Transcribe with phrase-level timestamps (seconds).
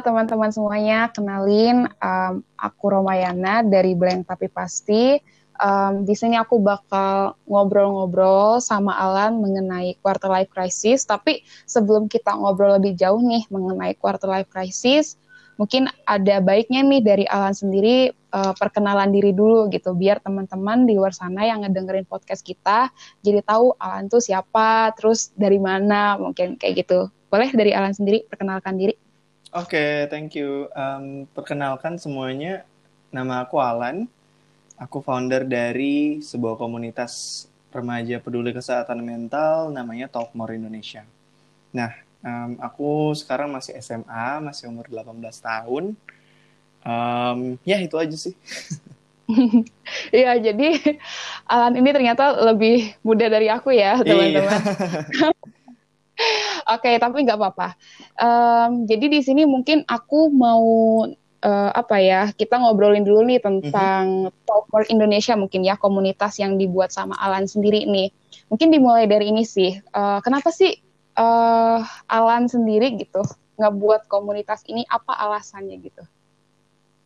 [0.00, 5.18] teman-teman semuanya, kenalin um, aku Romayana dari Blank Tapi Pasti.
[5.58, 11.02] Um, di sini aku bakal ngobrol-ngobrol sama Alan mengenai quarter life crisis.
[11.02, 15.18] Tapi sebelum kita ngobrol lebih jauh nih mengenai quarter life crisis,
[15.58, 20.94] mungkin ada baiknya nih dari Alan sendiri uh, perkenalan diri dulu gitu biar teman-teman di
[20.94, 22.94] luar sana yang ngedengerin podcast kita
[23.26, 28.24] jadi tahu Alan tuh siapa terus dari mana mungkin kayak gitu boleh dari Alan sendiri
[28.30, 28.94] perkenalkan diri
[29.54, 32.66] oke okay, thank you um, perkenalkan semuanya
[33.14, 34.10] nama aku Alan
[34.76, 41.04] aku founder dari sebuah komunitas remaja peduli kesehatan mental namanya Talk More Indonesia
[41.72, 45.94] nah Um, aku sekarang masih SMA, masih umur 18 tahun.
[46.82, 48.34] Um, ya itu aja sih.
[50.08, 50.96] Iya, jadi
[51.44, 54.48] Alan ini ternyata lebih muda dari aku ya, iya.
[56.74, 57.68] Oke, okay, tapi nggak apa-apa.
[58.18, 60.66] Um, jadi di sini mungkin aku mau
[61.42, 62.34] uh, apa ya?
[62.34, 64.44] Kita ngobrolin dulu nih tentang mm-hmm.
[64.44, 68.10] Talker Indonesia mungkin ya komunitas yang dibuat sama Alan sendiri nih.
[68.50, 69.78] Mungkin dimulai dari ini sih.
[69.94, 70.74] Uh, kenapa sih
[71.18, 71.80] uh,
[72.10, 73.22] Alan sendiri gitu
[73.58, 76.02] nggak buat komunitas ini apa alasannya gitu?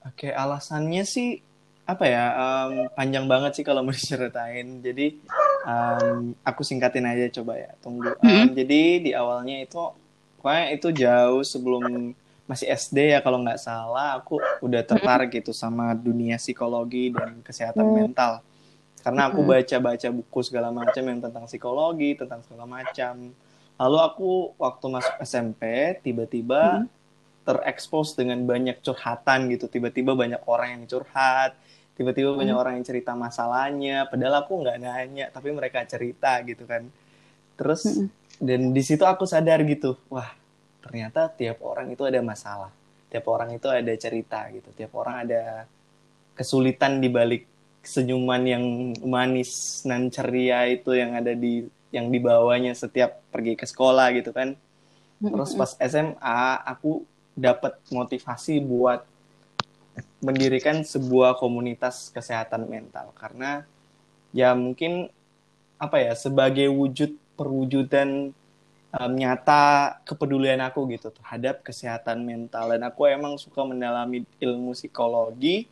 [0.04, 1.40] Oke alasannya sih
[1.82, 4.84] apa ya um, panjang banget sih kalau mau diceritain.
[4.84, 5.24] Jadi
[5.62, 8.14] um, aku singkatin aja coba ya tunggu.
[8.20, 9.78] Um, Jadi di awalnya itu
[10.38, 12.12] pokoknya itu jauh sebelum
[12.46, 17.86] masih SD ya kalau nggak salah aku udah tertarik gitu sama dunia psikologi dan kesehatan
[17.86, 17.94] mm.
[17.94, 18.42] mental
[19.00, 23.30] karena aku baca-baca buku segala macam yang tentang psikologi tentang segala macam
[23.82, 24.30] Lalu aku
[24.62, 25.62] waktu masuk SMP
[26.06, 26.88] tiba-tiba hmm.
[27.42, 29.66] terekspos dengan banyak curhatan gitu.
[29.66, 31.58] Tiba-tiba banyak orang yang curhat,
[31.96, 32.38] tiba-tiba hmm.
[32.40, 34.08] banyak orang yang cerita masalahnya.
[34.08, 36.88] Padahal aku nggak nanya, tapi mereka cerita gitu kan.
[37.56, 38.08] Terus hmm.
[38.40, 40.32] dan di situ aku sadar gitu, wah
[40.82, 42.72] ternyata tiap orang itu ada masalah,
[43.12, 45.68] tiap orang itu ada cerita gitu, tiap orang ada
[46.34, 47.44] kesulitan di balik
[47.82, 48.64] senyuman yang
[49.02, 54.56] manis dan ceria itu yang ada di yang dibawanya setiap pergi ke sekolah gitu kan.
[55.22, 57.04] Terus pas SMA aku
[57.36, 59.06] dapat motivasi buat
[60.22, 63.10] mendirikan sebuah komunitas kesehatan mental.
[63.18, 63.66] Karena
[64.32, 65.10] ya mungkin
[65.76, 68.30] apa ya sebagai wujud perwujudan
[68.94, 72.72] um, nyata kepedulian aku gitu terhadap kesehatan mental.
[72.72, 75.66] Dan aku emang suka mendalami ilmu psikologi.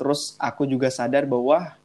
[0.00, 1.76] Terus aku juga sadar bahwa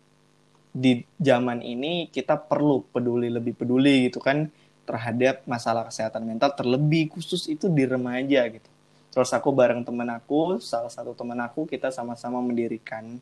[0.77, 4.49] di zaman ini kita perlu peduli lebih peduli gitu kan
[4.88, 6.55] terhadap masalah kesehatan mental.
[6.55, 8.76] Terlebih khusus itu di remaja gitu.
[9.17, 13.17] Terus aku bareng temen aku, salah satu temen aku kita sama-sama mendirikan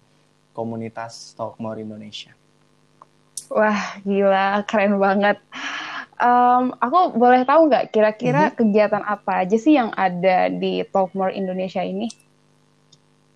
[0.52, 2.36] komunitas Talkmore Indonesia.
[3.48, 5.40] Wah gila keren banget.
[6.20, 8.60] Um, aku boleh tahu nggak kira-kira mm -hmm.
[8.60, 12.12] kegiatan apa aja sih yang ada di Talkmore Indonesia ini?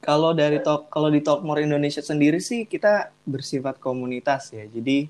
[0.03, 4.67] Kalau dari talk kalau di Talkmore Indonesia sendiri sih kita bersifat komunitas ya.
[4.67, 5.07] Jadi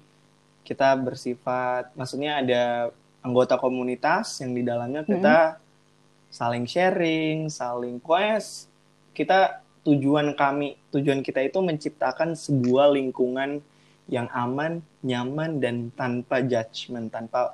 [0.61, 2.93] kita bersifat maksudnya ada
[3.25, 5.68] anggota komunitas yang di dalamnya kita hmm.
[6.29, 8.69] Saling sharing, saling quest.
[9.13, 13.59] Kita tujuan kami, tujuan kita itu menciptakan sebuah lingkungan
[14.09, 17.53] yang aman, nyaman dan tanpa judgement, tanpa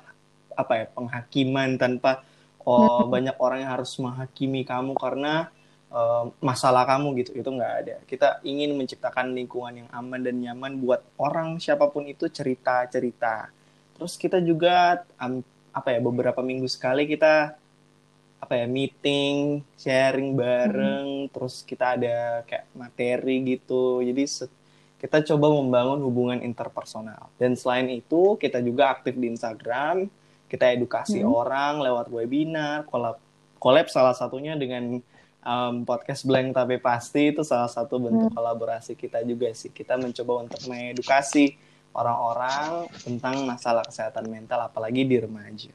[0.56, 2.24] apa ya, penghakiman, tanpa
[2.66, 3.12] oh hmm.
[3.14, 5.48] banyak orang yang harus menghakimi kamu karena
[5.94, 10.82] uh, masalah kamu gitu itu nggak ada kita ingin menciptakan lingkungan yang aman dan nyaman
[10.82, 13.54] buat orang siapa pun itu cerita cerita
[13.94, 17.54] terus kita juga um, apa ya beberapa minggu sekali kita
[18.46, 21.32] apa ya meeting sharing bareng hmm.
[21.34, 24.46] terus kita ada kayak materi gitu jadi
[24.96, 30.06] kita coba membangun hubungan interpersonal dan selain itu kita juga aktif di Instagram
[30.46, 31.28] kita edukasi hmm.
[31.28, 33.18] orang lewat webinar kolab
[33.58, 35.02] kolab salah satunya dengan
[35.46, 38.36] um, podcast blank tapi pasti itu salah satu bentuk hmm.
[38.36, 39.70] kolaborasi kita juga sih.
[39.70, 41.54] Kita mencoba untuk mengedukasi
[41.96, 45.72] orang-orang tentang masalah kesehatan mental apalagi di remaja.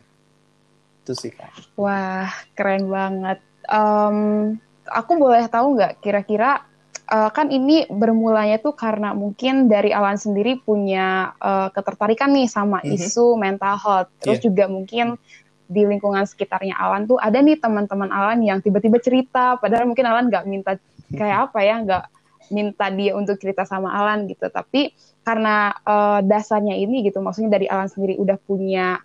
[1.01, 1.77] Itu sih kak.
[1.77, 3.39] Wah keren banget.
[3.69, 4.57] Um,
[4.88, 6.65] aku boleh tahu nggak kira-kira
[7.12, 12.80] uh, kan ini bermulanya tuh karena mungkin dari Alan sendiri punya uh, ketertarikan nih sama
[12.81, 12.95] mm -hmm.
[12.98, 14.45] isu mental health, terus yeah.
[14.48, 15.19] juga mungkin
[15.71, 20.27] di lingkungan sekitarnya Alan tuh ada nih teman-teman Alan yang tiba-tiba cerita padahal mungkin Alan
[20.27, 20.75] nggak minta
[21.15, 22.03] kayak apa ya nggak
[22.51, 24.92] minta dia untuk cerita sama Alan gitu tapi
[25.24, 29.00] karena uh, dasarnya ini gitu maksudnya dari Alan sendiri udah punya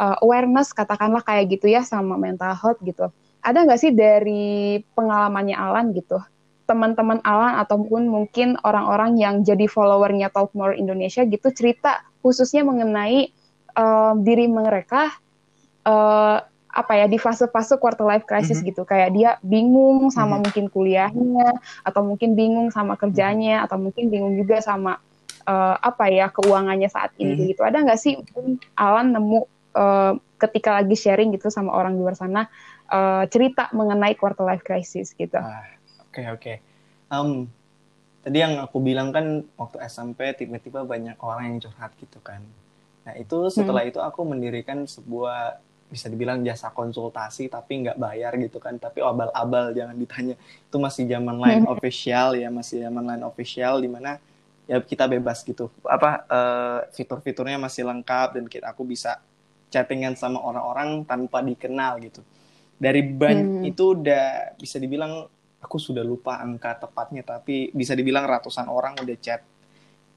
[0.00, 3.12] uh, awareness katakanlah kayak gitu ya sama mental health gitu
[3.44, 6.16] ada nggak sih dari pengalamannya Alan gitu
[6.64, 13.34] teman-teman Alan ataupun mungkin orang-orang yang jadi followernya Talk More Indonesia gitu cerita khususnya mengenai
[13.74, 15.10] uh, diri mereka
[15.84, 16.38] uh,
[16.70, 18.70] apa ya di fase-fase quarter life crisis mm -hmm.
[18.70, 20.42] gitu kayak dia bingung sama mm -hmm.
[20.46, 21.48] mungkin kuliahnya
[21.82, 23.66] atau mungkin bingung sama kerjanya mm -hmm.
[23.66, 25.02] atau mungkin bingung juga sama
[25.50, 27.50] uh, apa ya keuangannya saat ini mm -hmm.
[27.50, 28.14] gitu ada nggak sih
[28.78, 32.48] Alan nemu uh, ketika lagi sharing gitu sama orang di luar sana
[32.90, 35.36] uh, cerita mengenai quarter life crisis gitu.
[35.36, 36.56] Oke ah, oke okay, okay.
[37.12, 37.46] um,
[38.20, 42.44] tadi yang aku bilang kan waktu SMP tiba-tiba banyak orang yang curhat gitu kan.
[43.04, 43.90] Nah itu setelah hmm.
[43.94, 48.76] itu aku mendirikan sebuah bisa dibilang jasa konsultasi tapi nggak bayar gitu kan.
[48.76, 50.36] Tapi abal-abal jangan ditanya.
[50.68, 54.20] Itu masih zaman line official ya masih zaman line official di mana
[54.68, 55.72] ya kita bebas gitu.
[55.82, 59.18] Apa uh, fitur-fiturnya masih lengkap dan kita aku bisa
[59.70, 62.20] chattingan sama orang-orang tanpa dikenal gitu.
[62.80, 63.70] Dari ban hmm.
[63.70, 65.24] itu udah bisa dibilang
[65.60, 69.44] aku sudah lupa angka tepatnya tapi bisa dibilang ratusan orang udah chat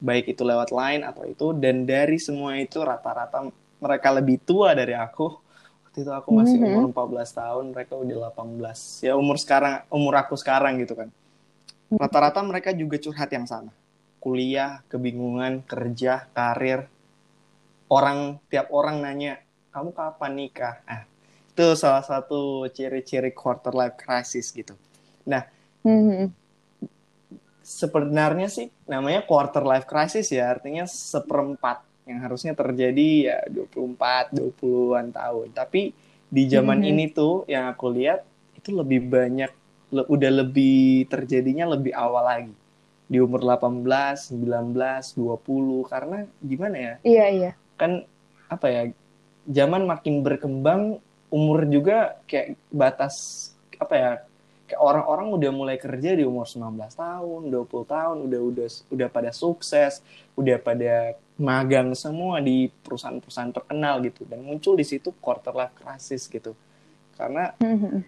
[0.00, 3.48] baik itu lewat line atau itu dan dari semua itu rata-rata
[3.78, 5.44] mereka lebih tua dari aku.
[5.86, 6.90] Waktu itu aku masih mm -hmm.
[6.90, 11.08] umur 14 tahun mereka udah 18 ya umur sekarang umur aku sekarang gitu kan.
[11.94, 13.70] Rata-rata mereka juga curhat yang sama.
[14.18, 16.88] Kuliah kebingungan kerja karir.
[17.92, 19.43] Orang tiap orang nanya
[19.74, 21.02] kamu kapan nikah ah
[21.50, 24.78] itu salah satu ciri-ciri quarter life crisis gitu
[25.26, 25.42] nah
[25.82, 26.26] mm -hmm.
[27.66, 35.06] sebenarnya sih namanya quarter life crisis ya artinya seperempat yang harusnya terjadi ya 24 20-an
[35.12, 35.48] tahun.
[35.56, 35.96] Tapi
[36.28, 36.90] di zaman hmm.
[36.90, 38.24] ini tuh yang aku lihat
[38.56, 39.52] itu lebih banyak
[39.92, 42.54] le, udah lebih terjadinya lebih awal lagi.
[43.04, 43.84] Di umur 18,
[44.32, 46.94] 19, 20 karena gimana ya?
[47.04, 47.52] Iya, iya.
[47.76, 48.04] Kan
[48.48, 48.82] apa ya?
[49.44, 50.98] Zaman makin berkembang,
[51.28, 53.14] umur juga kayak batas
[53.76, 54.12] apa ya?
[54.64, 59.30] kayak orang-orang udah mulai kerja di umur 19 tahun, 20 tahun, udah udah udah pada
[59.30, 60.00] sukses,
[60.34, 66.24] udah pada magang semua di perusahaan-perusahaan terkenal gitu dan muncul di situ quarter life crisis
[66.32, 66.56] gitu.
[67.14, 68.00] Karena mm-hmm.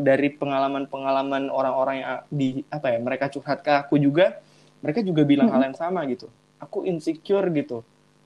[0.00, 4.40] dari pengalaman-pengalaman orang-orang yang di apa ya, mereka curhat ke aku juga,
[4.80, 5.62] mereka juga bilang mm-hmm.
[5.62, 6.32] hal yang sama gitu.
[6.64, 7.84] Aku insecure gitu.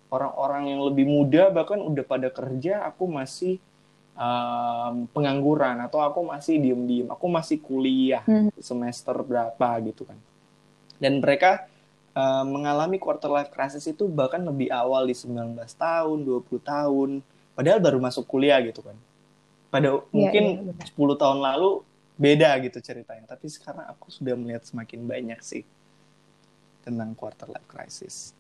[0.08, 3.60] Orang-orang yang lebih muda bahkan udah pada kerja, aku masih
[4.19, 8.52] um, pengangguran atau aku masih diem-diem, aku masih kuliah hmm.
[8.58, 10.19] semester berapa gitu kan.
[10.99, 11.70] Dan mereka
[12.19, 17.11] uh, mengalami quarter life crisis itu bahkan lebih awal di 19 tahun, 20 tahun,
[17.54, 18.99] padahal baru masuk kuliah gitu kan.
[19.69, 21.87] Pada ya, mungkin ya, 10 tahun lalu
[22.19, 25.62] beda gitu ceritanya, tapi sekarang aku sudah melihat semakin banyak sih
[26.82, 28.34] tentang quarter life crisis.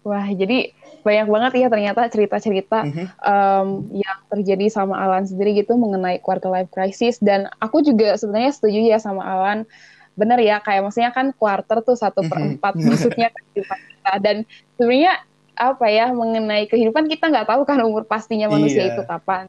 [0.00, 3.06] Wah, jadi banyak banget ya ternyata cerita-cerita mm -hmm.
[3.24, 8.52] um, yang terjadi sama Alan sendiri gitu mengenai quarter life crisis dan aku juga sebenarnya
[8.52, 9.68] setuju ya sama Alan.
[10.16, 12.48] Bener ya, kayak maksudnya kan quarter tuh satu per mhm.
[12.56, 14.36] empat maksudnya kehidupan kita dan
[14.76, 15.12] sebenarnya
[15.60, 18.90] apa ya mengenai kehidupan kita nggak tahu kan umur pastinya manusia yeah.
[18.96, 19.44] itu kapan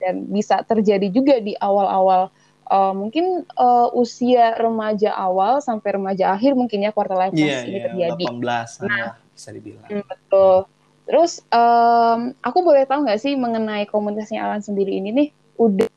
[0.00, 2.32] dan bisa terjadi juga di awal-awal
[2.72, 7.68] uh, mungkin uh, usia remaja awal sampai remaja akhir mungkin ya quarter life crisis yeah,
[7.68, 7.84] ini yeah,
[8.16, 8.24] terjadi.
[8.32, 9.88] 18 nah, bisa dibilang.
[9.88, 10.68] Hmm, betul.
[11.08, 15.88] Terus um, aku boleh tahu nggak sih mengenai komunitasnya Alan sendiri ini nih udah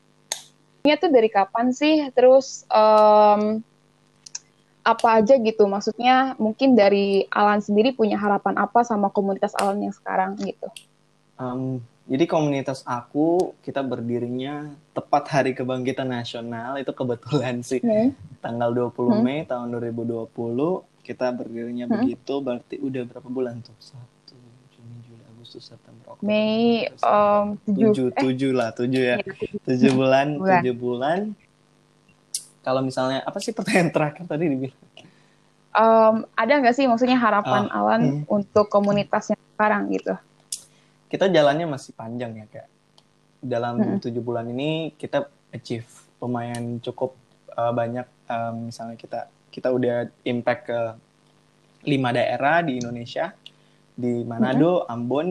[0.94, 2.06] tuh dari kapan sih?
[2.14, 3.58] Terus um,
[4.86, 5.66] apa aja gitu?
[5.66, 10.70] Maksudnya mungkin dari Alan sendiri punya harapan apa sama komunitas Alan yang sekarang gitu?
[11.36, 18.14] Um, jadi komunitas aku kita berdirinya tepat hari kebangkitan nasional itu kebetulan sih hmm.
[18.38, 19.22] tanggal 20 hmm.
[19.26, 20.30] Mei tahun 2020
[21.06, 21.94] kita berdirinya hmm.
[22.02, 23.78] begitu berarti udah berapa bulan tuh?
[23.78, 24.34] Satu
[24.74, 28.10] Juni Juli Agustus September Oktober Mei um, tujuh.
[28.10, 28.22] Eh.
[28.26, 29.16] tujuh lah tujuh ya.
[29.22, 31.20] Iya, tujuh bulan tujuh bulan.
[32.66, 34.82] kalau misalnya apa sih pertanyaan terakhir tadi dibilang?
[35.70, 38.22] Um, ada nggak sih maksudnya harapan oh, Alan hmm.
[38.26, 40.18] untuk komunitasnya sekarang gitu?
[41.06, 42.68] Kita jalannya masih panjang ya kayak
[43.38, 44.02] dalam hmm.
[44.02, 45.86] tujuh bulan ini kita achieve
[46.18, 47.14] lumayan cukup
[47.54, 50.80] uh, banyak um, misalnya kita kita udah impact ke
[51.86, 53.32] lima daerah di Indonesia
[53.96, 54.92] di Manado, hmm.
[54.92, 55.28] Ambon,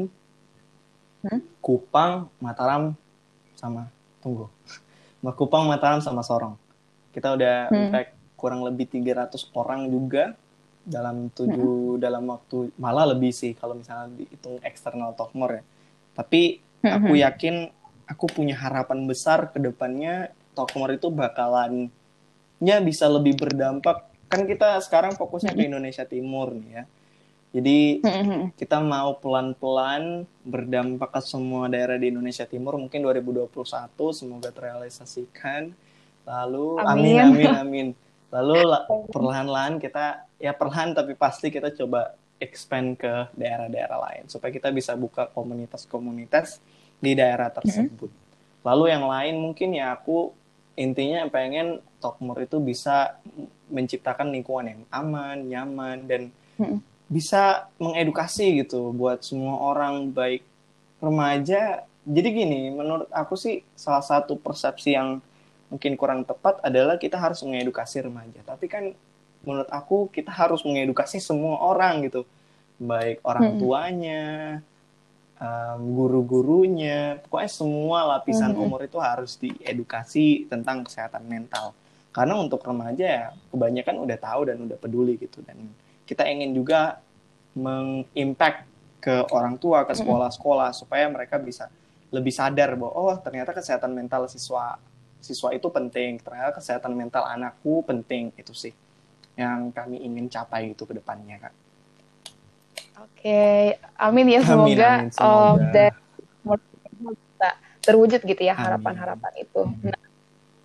[1.28, 1.42] hmm.
[1.62, 2.98] Kupang, Mataram,
[3.54, 3.88] sama
[4.20, 4.50] tunggu,
[5.22, 6.58] Kupang, Mataram sama Sorong.
[7.14, 7.78] Kita udah hmm.
[7.78, 10.34] impact kurang lebih 300 orang juga
[10.86, 12.02] dalam tujuh hmm.
[12.02, 15.64] dalam waktu malah lebih sih kalau misalnya dihitung eksternal Tokmor ya.
[16.18, 16.92] Tapi hmm.
[16.92, 17.56] aku yakin
[18.06, 21.10] aku punya harapan besar ke depannya Tokmor itu
[22.56, 26.84] bakalannya bisa lebih berdampak kan kita sekarang fokusnya ke Indonesia Timur nih ya.
[27.56, 28.04] Jadi
[28.60, 33.54] kita mau pelan-pelan berdampak ke semua daerah di Indonesia Timur mungkin 2021
[34.12, 35.72] semoga terrealisasikan.
[36.26, 37.48] Lalu amin amin amin.
[37.64, 37.88] amin.
[38.34, 38.60] Lalu
[39.14, 44.92] perlahan-lahan kita ya perlahan tapi pasti kita coba expand ke daerah-daerah lain supaya kita bisa
[45.00, 46.60] buka komunitas-komunitas
[47.00, 48.12] di daerah tersebut.
[48.66, 50.34] lalu yang lain mungkin ya aku
[50.76, 53.18] intinya pengen Tokmur itu bisa
[53.72, 56.22] menciptakan lingkungan yang aman nyaman dan
[56.60, 56.80] hmm.
[57.10, 60.44] bisa mengedukasi gitu buat semua orang baik
[61.02, 65.18] remaja jadi gini menurut aku sih salah satu persepsi yang
[65.72, 68.94] mungkin kurang tepat adalah kita harus mengedukasi remaja tapi kan
[69.42, 72.28] menurut aku kita harus mengedukasi semua orang gitu
[72.78, 73.60] baik orang hmm.
[73.64, 74.24] tuanya
[75.40, 77.20] um, guru-gurunya.
[77.26, 78.64] Pokoknya semua lapisan hmm.
[78.64, 81.76] umur itu harus diedukasi tentang kesehatan mental.
[82.16, 85.44] Karena untuk remaja ya kebanyakan udah tahu dan udah peduli gitu.
[85.44, 85.72] Dan
[86.08, 87.04] kita ingin juga
[87.56, 88.68] mengimpact
[89.04, 91.70] ke orang tua ke sekolah-sekolah supaya mereka bisa
[92.10, 94.80] lebih sadar bahwa oh ternyata kesehatan mental siswa
[95.20, 96.24] siswa itu penting.
[96.24, 98.32] Ternyata kesehatan mental anakku penting.
[98.40, 98.72] Itu sih
[99.36, 101.65] yang kami ingin capai itu ke depannya kak.
[103.06, 105.94] Oke, amin ya semoga, amin, amin, semoga.
[106.46, 107.50] Um, bisa
[107.86, 109.62] terwujud gitu ya harapan-harapan itu.
[109.86, 110.00] Nah,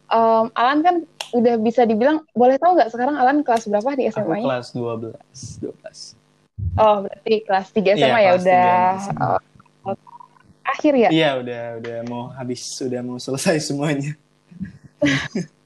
[0.08, 0.96] um, Alan kan
[1.36, 4.48] udah bisa dibilang boleh tahu nggak sekarang Alan kelas berapa di SMA-nya?
[4.48, 6.80] kelas 12, 12.
[6.80, 8.72] Oh, berarti kelas 3 SMA iya, ya udah
[9.20, 9.40] uh,
[10.64, 11.08] akhir ya?
[11.12, 14.16] Iya, udah udah mau habis, udah mau selesai semuanya.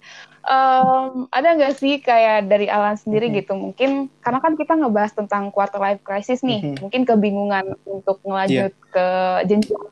[0.45, 3.41] um, ada nggak sih kayak dari Alan sendiri mm-hmm.
[3.45, 3.53] gitu?
[3.57, 6.61] Mungkin karena kan kita ngebahas tentang quarter life crisis nih.
[6.61, 6.81] Mm-hmm.
[6.85, 8.93] mungkin kebingungan untuk ngelanjut yeah.
[8.93, 9.07] ke
[9.49, 9.85] jenjang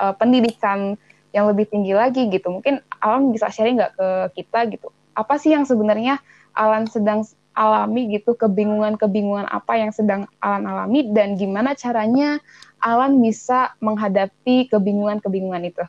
[0.00, 0.96] uh, pendidikan
[1.36, 2.48] yang lebih tinggi lagi gitu.
[2.48, 4.08] Mungkin Alan bisa sharing nggak ke
[4.42, 4.88] kita gitu?
[5.12, 6.18] Apa sih yang sebenarnya
[6.56, 7.22] Alan sedang
[7.52, 8.32] alami gitu?
[8.34, 11.12] Kebingungan-kebingungan apa yang sedang Alan alami?
[11.12, 12.40] Dan gimana caranya
[12.80, 15.84] Alan bisa menghadapi kebingungan-kebingungan itu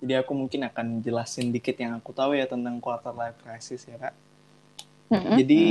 [0.00, 4.00] jadi aku mungkin akan jelasin dikit yang aku tahu ya tentang quarter life crisis ya
[4.00, 4.14] kak.
[5.12, 5.36] Mm-hmm.
[5.36, 5.62] Jadi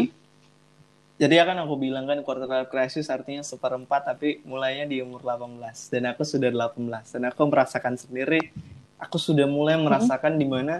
[1.20, 5.58] jadi akan aku bilang kan quarter life crisis artinya seperempat tapi mulainya di umur 18
[5.92, 6.80] dan aku sudah 18
[7.18, 8.54] dan aku merasakan sendiri
[9.02, 10.46] aku sudah mulai merasakan mm-hmm.
[10.46, 10.76] di mana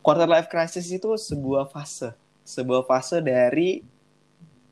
[0.00, 3.84] quarter life crisis itu sebuah fase sebuah fase dari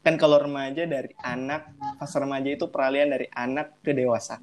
[0.00, 1.68] kan kalau remaja dari anak
[2.00, 4.40] fase remaja itu peralihan dari anak ke dewasa.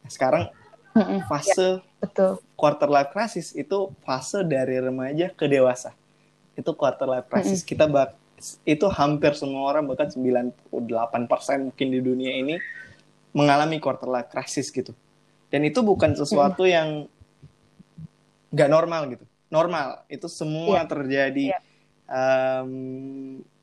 [0.00, 0.48] Nah, sekarang
[1.26, 2.38] fase ya, betul.
[2.54, 5.90] quarter life crisis itu fase dari remaja ke dewasa.
[6.54, 7.60] Itu quarter life crisis.
[7.60, 7.70] Mm -hmm.
[7.74, 8.08] Kita bak
[8.66, 10.54] itu hampir semua orang bahkan 98%
[11.70, 12.60] mungkin di dunia ini
[13.34, 14.94] mengalami quarter life crisis gitu.
[15.50, 17.10] Dan itu bukan sesuatu yang
[18.54, 19.24] nggak normal gitu.
[19.50, 20.06] Normal.
[20.06, 20.86] Itu semua yeah.
[20.86, 21.46] terjadi.
[21.58, 21.62] Yeah.
[22.04, 22.70] Um,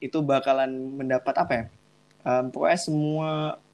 [0.01, 1.65] itu bakalan mendapat apa ya?
[2.25, 3.29] Um, pokoknya semua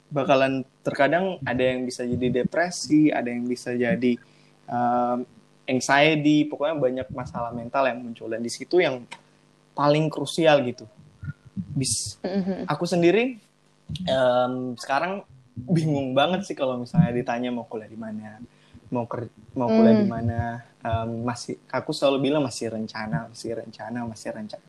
[0.08, 4.16] bakalan terkadang ada yang bisa jadi depresi, ada yang bisa jadi
[4.64, 5.24] um,
[5.68, 9.04] anxiety, pokoknya banyak masalah mental yang muncul dan di situ yang
[9.76, 10.88] paling krusial gitu.
[11.54, 12.64] Bis, mm-hmm.
[12.64, 13.36] aku sendiri
[14.08, 15.22] um, sekarang
[15.58, 18.40] bingung banget sih kalau misalnya ditanya mau kuliah di mana,
[18.88, 20.02] mau ker mau kuliah mm.
[20.02, 20.40] di mana,
[20.80, 24.68] um, masih aku selalu bilang masih rencana, masih rencana, masih rencana.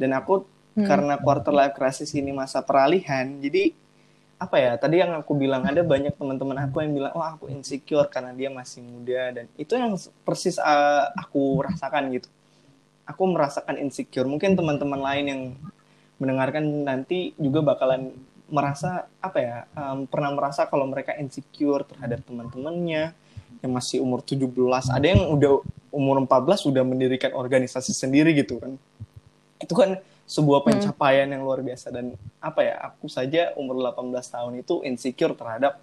[0.00, 0.86] Dan aku mm.
[0.88, 3.83] karena quarter life crisis ini masa peralihan, jadi
[4.44, 8.06] apa ya tadi yang aku bilang ada banyak teman-teman aku yang bilang oh aku insecure
[8.12, 9.32] karena dia masih muda.
[9.32, 12.28] Dan itu yang persis uh, aku rasakan gitu.
[13.08, 14.28] Aku merasakan insecure.
[14.28, 15.42] Mungkin teman-teman lain yang
[16.20, 18.12] mendengarkan nanti juga bakalan
[18.44, 23.16] merasa apa ya um, pernah merasa kalau mereka insecure terhadap teman-temannya
[23.64, 24.52] yang masih umur 17
[24.92, 28.76] ada yang udah umur 14 sudah mendirikan organisasi sendiri gitu kan.
[29.56, 30.68] Itu kan sebuah hmm.
[30.72, 31.34] pencapaian hmm.
[31.36, 35.80] yang luar biasa dan apa ya aku saja umur 18 tahun itu insecure terhadap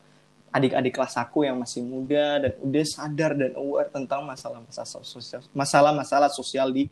[0.52, 6.28] adik-adik kelas aku yang masih muda dan udah sadar dan aware tentang masalah-masalah sosial masalah-masalah
[6.28, 6.92] sosial di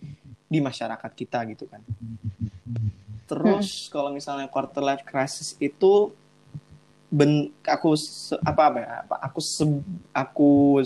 [0.49, 1.83] di masyarakat kita gitu kan.
[3.29, 3.89] Terus hmm.
[3.93, 6.09] kalau misalnya quarter life crisis itu
[7.09, 9.65] ben aku se, apa apa ya apa aku se,
[10.13, 10.81] aku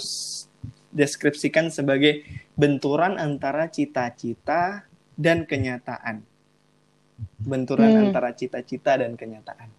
[0.92, 2.24] deskripsikan sebagai
[2.56, 4.88] benturan antara cita-cita
[5.20, 6.24] dan kenyataan
[7.40, 8.04] benturan hmm.
[8.10, 9.70] antara cita-cita dan kenyataan.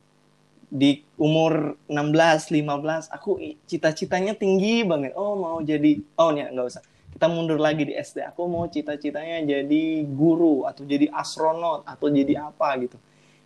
[0.74, 3.38] Di umur 16, 15, aku
[3.68, 5.14] cita-citanya tinggi banget.
[5.14, 6.82] Oh, mau jadi oh ya nggak usah.
[7.14, 8.26] Kita mundur lagi di SD.
[8.26, 12.98] Aku mau cita-citanya jadi guru atau jadi astronot atau jadi apa gitu.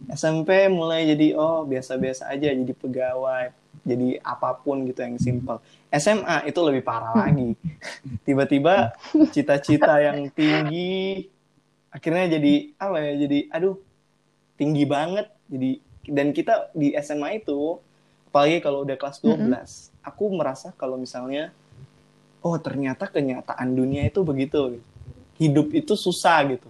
[0.08, 3.50] SMP mulai jadi oh biasa-biasa aja jadi pegawai,
[3.82, 5.58] jadi apa pun gitu yang simple.
[5.90, 7.22] SMA itu lebih parah hmm.
[7.24, 7.50] lagi.
[8.24, 8.94] Tiba-tiba
[9.34, 11.28] cita-cita yang tinggi
[11.92, 13.12] akhirnya jadi apa ya?
[13.26, 13.76] Jadi aduh
[14.58, 15.70] tinggi banget jadi
[16.08, 17.78] dan kita di SMA itu
[18.28, 19.64] apalagi kalau udah kelas 12 mm -hmm.
[20.04, 21.54] aku merasa kalau misalnya
[22.44, 24.82] oh ternyata kenyataan dunia itu begitu
[25.38, 26.68] hidup itu susah gitu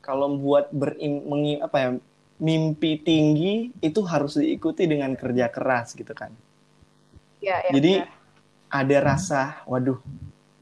[0.00, 1.90] kalau buat berim mengi, apa ya
[2.38, 6.30] mimpi tinggi itu harus diikuti dengan kerja keras gitu kan
[7.42, 8.08] ya, ya, jadi ya.
[8.70, 9.98] ada rasa waduh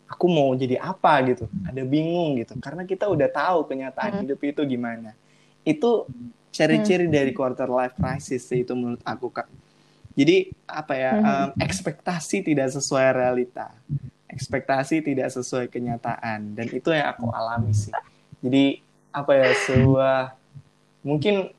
[0.09, 1.49] aku mau jadi apa gitu.
[1.65, 2.55] Ada bingung gitu.
[2.61, 4.21] Karena kita udah tahu kenyataan hmm.
[4.27, 5.17] hidup itu gimana.
[5.65, 6.09] Itu
[6.55, 7.15] ciri-ciri hmm.
[7.15, 9.49] dari quarter life crisis itu menurut aku kak.
[10.15, 11.25] Jadi apa ya hmm.
[11.27, 13.75] um, ekspektasi tidak sesuai realita.
[14.31, 16.55] Ekspektasi tidak sesuai kenyataan.
[16.55, 17.95] Dan itu yang aku alami sih.
[18.45, 18.83] Jadi
[19.15, 20.35] apa ya sebuah
[21.07, 21.55] mungkin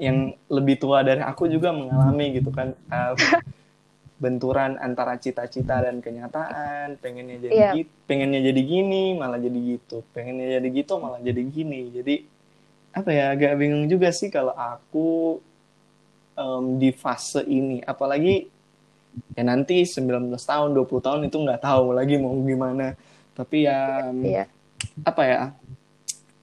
[0.00, 3.12] yang lebih tua dari aku juga mengalami gitu kan uh,
[4.20, 7.00] benturan antara cita-cita dan kenyataan.
[7.00, 7.72] Pengennya jadi yeah.
[7.72, 10.04] gitu pengennya jadi gini malah jadi gitu.
[10.12, 11.88] Pengennya jadi gitu malah jadi gini.
[11.88, 12.14] Jadi
[12.92, 15.40] apa ya agak bingung juga sih kalau aku
[16.36, 17.80] um, di fase ini.
[17.80, 18.44] Apalagi
[19.34, 22.92] ya nanti 19 tahun 20 tahun itu nggak tahu lagi mau gimana.
[23.32, 24.46] Tapi ya yeah.
[25.00, 25.40] apa ya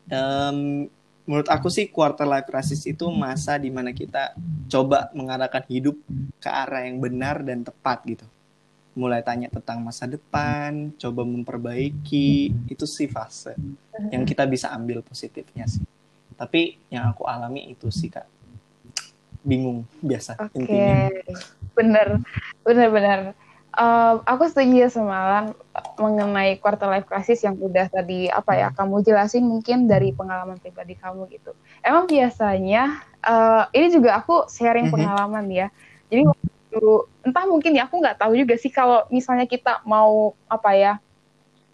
[0.10, 0.90] um,
[1.28, 4.32] menurut aku sih quarter life crisis itu masa di mana kita
[4.72, 6.00] coba mengarahkan hidup
[6.40, 8.24] ke arah yang benar dan tepat gitu.
[8.98, 13.54] Mulai tanya tentang masa depan coba memperbaiki itu sih fase
[14.10, 15.84] yang kita bisa ambil positifnya sih.
[16.40, 18.26] Tapi yang aku alami itu sih kak.
[19.44, 20.58] Bingung biasa okay.
[20.64, 21.12] intinya.
[21.76, 22.08] Bener
[22.64, 23.20] bener bener
[23.78, 25.46] uh, aku setuju sama Alan
[26.02, 28.76] mengenai quarter life crisis yang udah tadi apa ya hmm.
[28.76, 31.54] kamu jelasin mungkin dari pengalaman pribadi kamu gitu.
[31.86, 34.96] Emang biasanya uh, ini juga aku sharing hmm.
[34.98, 35.68] pengalaman ya.
[36.10, 36.82] Jadi waktu
[37.24, 40.94] entah mungkin ya aku nggak tahu juga sih kalau misalnya kita mau apa ya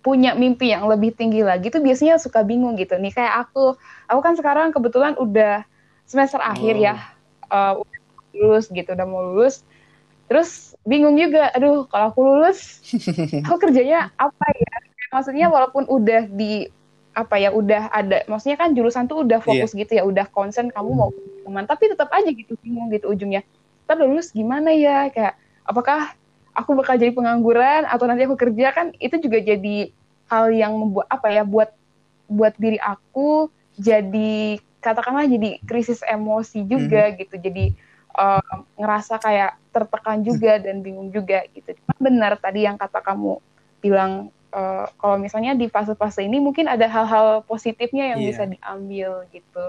[0.04, 3.80] punya mimpi yang lebih tinggi lagi tuh biasanya suka bingung gitu nih kayak aku
[4.12, 5.64] aku kan sekarang kebetulan udah
[6.04, 7.00] semester akhir ya
[7.48, 7.80] uh,
[8.36, 9.64] lulus gitu udah mau lulus
[10.28, 12.84] terus bingung juga aduh kalau aku lulus
[13.48, 14.76] aku kerjanya apa ya?
[15.14, 16.68] Maksudnya walaupun udah di
[17.14, 19.86] apa ya udah ada maksudnya kan jurusan tuh udah fokus yeah.
[19.86, 21.14] gitu ya udah konsen kamu mau
[21.46, 23.46] teman tapi tetap aja gitu bingung gitu ujungnya.
[23.86, 25.12] Tapi lulus gimana ya?
[25.14, 26.18] Kayak apakah
[26.58, 28.74] aku bakal jadi pengangguran atau nanti aku kerja?
[28.74, 29.94] Kan itu juga jadi
[30.32, 31.70] hal yang membuat apa ya buat
[32.26, 37.20] buat diri aku jadi katakanlah jadi krisis emosi juga mm -hmm.
[37.22, 37.36] gitu.
[37.38, 37.66] Jadi
[38.18, 41.74] uh, ngerasa kayak tertekan juga dan bingung juga gitu.
[41.82, 43.42] Cuma benar tadi yang kata kamu
[43.82, 48.30] bilang uh, kalau misalnya di fase-fase ini mungkin ada hal-hal positifnya yang yeah.
[48.30, 49.66] bisa diambil gitu.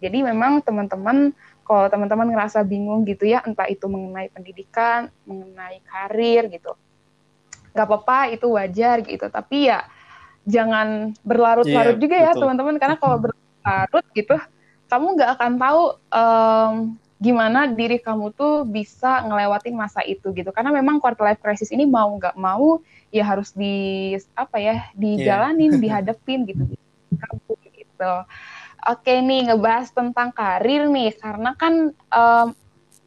[0.00, 1.34] Jadi memang teman-teman
[1.66, 6.74] kalau teman-teman ngerasa bingung gitu ya, entah itu mengenai pendidikan, mengenai karir gitu,
[7.76, 9.28] nggak apa-apa itu wajar gitu.
[9.30, 9.86] Tapi ya
[10.48, 14.34] jangan berlarut-larut yeah, juga ya teman-teman, karena kalau berlarut gitu,
[14.90, 16.72] kamu nggak akan tahu um,
[17.20, 20.48] gimana diri kamu tuh bisa ngelewatin masa itu gitu.
[20.56, 22.80] Karena memang quarter life crisis ini mau nggak mau
[23.12, 25.80] ya harus di apa ya dijalanin yeah.
[26.00, 26.64] dihadapin gitu.
[27.76, 28.12] Gitu.
[28.88, 31.12] Oke nih ngebahas tentang karir nih.
[31.20, 32.48] Karena kan um,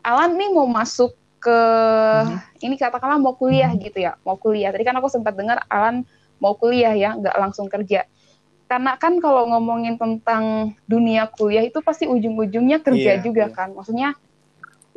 [0.05, 2.63] Alan nih mau masuk ke mm-hmm.
[2.69, 4.13] ini katakanlah mau kuliah gitu ya.
[4.21, 4.69] Mau kuliah.
[4.69, 6.05] Tadi kan aku sempat dengar Alan
[6.37, 8.05] mau kuliah ya nggak langsung kerja
[8.73, 13.53] karena kan kalau ngomongin tentang dunia kuliah itu pasti ujung-ujungnya kerja yeah, juga yeah.
[13.53, 13.69] kan.
[13.69, 14.17] Maksudnya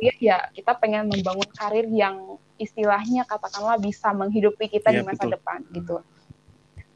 [0.01, 5.29] ya ya kita pengen membangun karir yang istilahnya katakanlah bisa menghidupi kita yeah, di masa
[5.29, 5.33] betul.
[5.37, 5.95] depan gitu.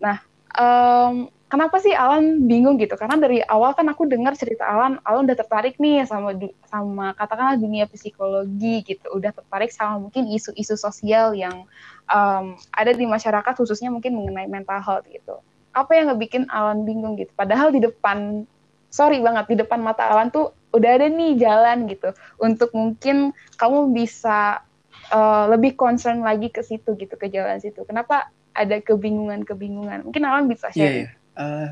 [0.02, 0.26] Nah
[0.58, 2.98] um, kenapa sih Alan bingung gitu?
[2.98, 6.34] Karena dari awal kan aku dengar cerita Alan Alan udah tertarik nih sama
[6.65, 9.06] sama katakanlah dunia psikologi gitu.
[9.13, 11.70] Udah tertarik sama mungkin isu-isu sosial yang
[12.10, 17.15] um, ada di masyarakat khususnya mungkin mengenai mental health gitu apa yang ngebikin Alan bingung
[17.15, 17.31] gitu.
[17.34, 18.43] Padahal di depan
[18.91, 22.12] sorry banget di depan mata Alan tuh udah ada nih jalan gitu.
[22.39, 24.63] Untuk mungkin kamu bisa
[25.12, 27.84] uh, lebih concern lagi ke situ gitu ke jalan situ.
[27.88, 30.84] Kenapa ada kebingungan kebingungan mungkin Alan bisa share.
[30.84, 31.12] yeah, yeah.
[31.39, 31.69] Uh,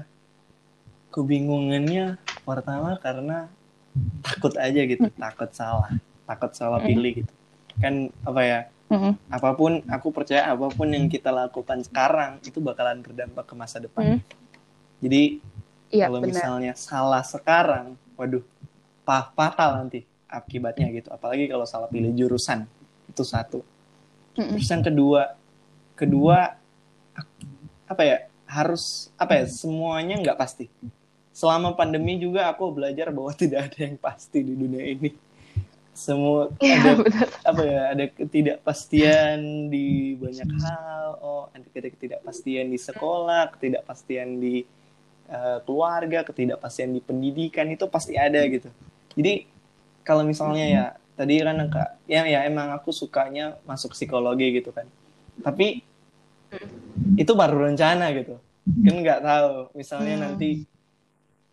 [1.11, 2.15] kebingungannya
[2.47, 3.51] pertama karena
[4.23, 5.11] takut aja gitu.
[5.11, 5.91] Takut salah.
[6.23, 7.33] Takut salah pilih gitu.
[7.83, 8.59] Kan apa ya
[8.89, 9.13] Mm-hmm.
[9.29, 13.77] Apa pun aku percaya apa pun yang kita lakukan sekarang itu bakalan berdampak ke masa
[13.77, 14.17] depan.
[14.17, 14.19] Mm.
[14.99, 15.23] Jadi
[15.93, 16.29] iya, kalau benar.
[16.33, 18.41] misalnya salah sekarang, waduh,
[19.05, 21.13] pah fatal nanti akibatnya gitu.
[21.13, 22.65] Apalagi kalau salah pilih jurusan
[23.05, 23.61] itu satu.
[24.33, 24.57] Mm-hmm.
[24.57, 25.21] Terus yang kedua,
[25.93, 26.37] kedua
[27.85, 28.17] apa ya
[28.49, 30.65] harus apa ya semuanya nggak pasti.
[31.29, 35.28] Selama pandemi juga aku belajar bahwa tidak ada yang pasti di dunia ini
[35.99, 37.27] semua ya, ada betul.
[37.43, 41.19] apa ya ada ketidakpastian di banyak hal.
[41.19, 44.63] Oh ada ketidakpastian di sekolah ketidakpastian di
[45.27, 48.71] uh, keluarga ketidakpastian di pendidikan itu pasti ada gitu.
[49.19, 49.43] Jadi
[50.07, 50.85] kalau misalnya ya
[51.19, 54.87] tadi kan kak ya ya emang aku sukanya masuk psikologi gitu kan.
[55.43, 55.83] Tapi
[57.19, 58.39] itu baru rencana gitu.
[58.87, 60.23] Kan nggak tahu misalnya hmm.
[60.23, 60.49] nanti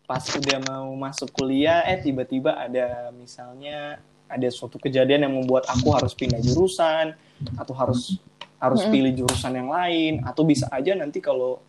[0.07, 5.91] pas udah mau masuk kuliah eh tiba-tiba ada misalnya ada suatu kejadian yang membuat aku
[5.95, 7.15] harus pindah jurusan
[7.55, 8.19] atau harus
[8.57, 11.61] harus pilih jurusan yang lain atau bisa aja nanti kalau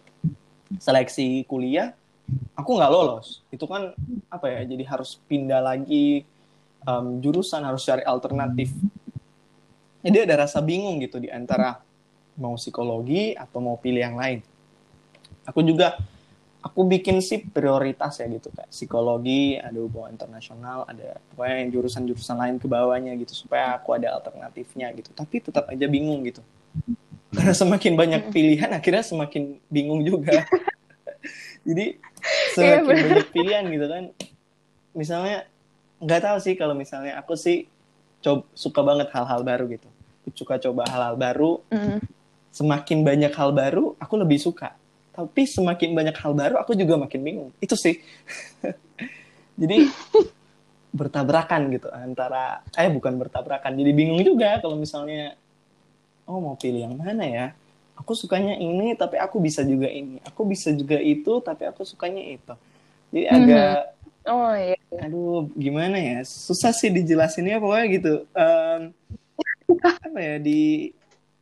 [0.80, 1.92] seleksi kuliah
[2.56, 3.40] aku nggak lolos.
[3.48, 3.94] Itu kan
[4.28, 6.24] apa ya jadi harus pindah lagi
[6.84, 8.72] um, jurusan harus cari alternatif.
[10.04, 11.82] Jadi ada rasa bingung gitu di antara
[12.38, 14.40] mau psikologi atau mau pilih yang lain.
[15.48, 15.98] Aku juga
[16.68, 22.36] aku bikin sih prioritas ya gitu kayak psikologi ada hubungan internasional ada pokoknya yang jurusan-jurusan
[22.36, 25.08] lain ke bawahnya gitu supaya aku ada alternatifnya gitu.
[25.16, 26.44] Tapi tetap aja bingung gitu.
[27.36, 30.44] Karena semakin banyak pilihan akhirnya semakin bingung juga.
[31.68, 34.04] Jadi iya, semakin banyak pilihan gitu kan.
[34.92, 35.48] Misalnya
[36.04, 37.64] nggak tahu sih kalau misalnya aku sih
[38.20, 39.88] coba suka banget hal-hal baru gitu.
[40.22, 41.64] Aku suka coba hal-hal baru.
[41.72, 42.04] Mm.
[42.48, 44.74] semakin banyak hal baru aku lebih suka
[45.18, 47.50] tapi semakin banyak hal baru aku juga makin bingung.
[47.58, 47.98] Itu sih.
[49.60, 49.90] Jadi
[50.94, 55.36] bertabrakan gitu antara eh bukan bertabrakan jadi bingung juga kalau misalnya
[56.24, 57.46] oh mau pilih yang mana ya?
[57.98, 60.22] Aku sukanya ini tapi aku bisa juga ini.
[60.22, 62.54] Aku bisa juga itu tapi aku sukanya itu.
[63.10, 63.34] Jadi mhm.
[63.34, 64.30] agak mm-hmm.
[64.30, 66.18] oh iya aduh gimana ya?
[66.22, 68.14] Susah sih dijelasinnya pokoknya gitu.
[68.38, 68.80] Um,
[69.82, 70.94] apa ya di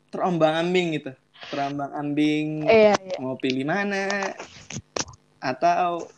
[0.09, 1.13] terombang ambing gitu
[1.49, 3.17] terombang ambing iya, iya.
[3.19, 4.35] mau pilih mana?
[5.39, 6.11] Atau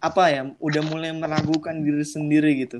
[0.00, 2.78] apa ya udah mulai meragukan diri sendiri gitu.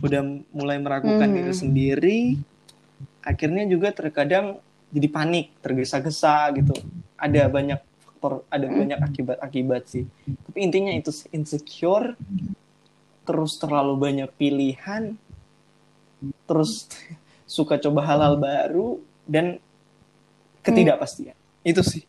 [0.00, 1.36] Udah mulai meragukan hmm.
[1.36, 2.18] diri sendiri
[3.22, 4.58] akhirnya juga terkadang
[4.92, 6.74] jadi panik tergesa-gesa gitu.
[7.16, 10.04] Ada banyak faktor ada banyak akibat-akibat sih.
[10.26, 12.18] Tapi intinya itu insecure
[13.22, 15.14] terus terlalu banyak pilihan
[16.46, 16.90] terus
[17.46, 19.62] suka coba hal-hal baru dan
[20.62, 21.34] ketidakpastian.
[21.34, 21.70] Hmm.
[21.70, 22.02] Itu sih.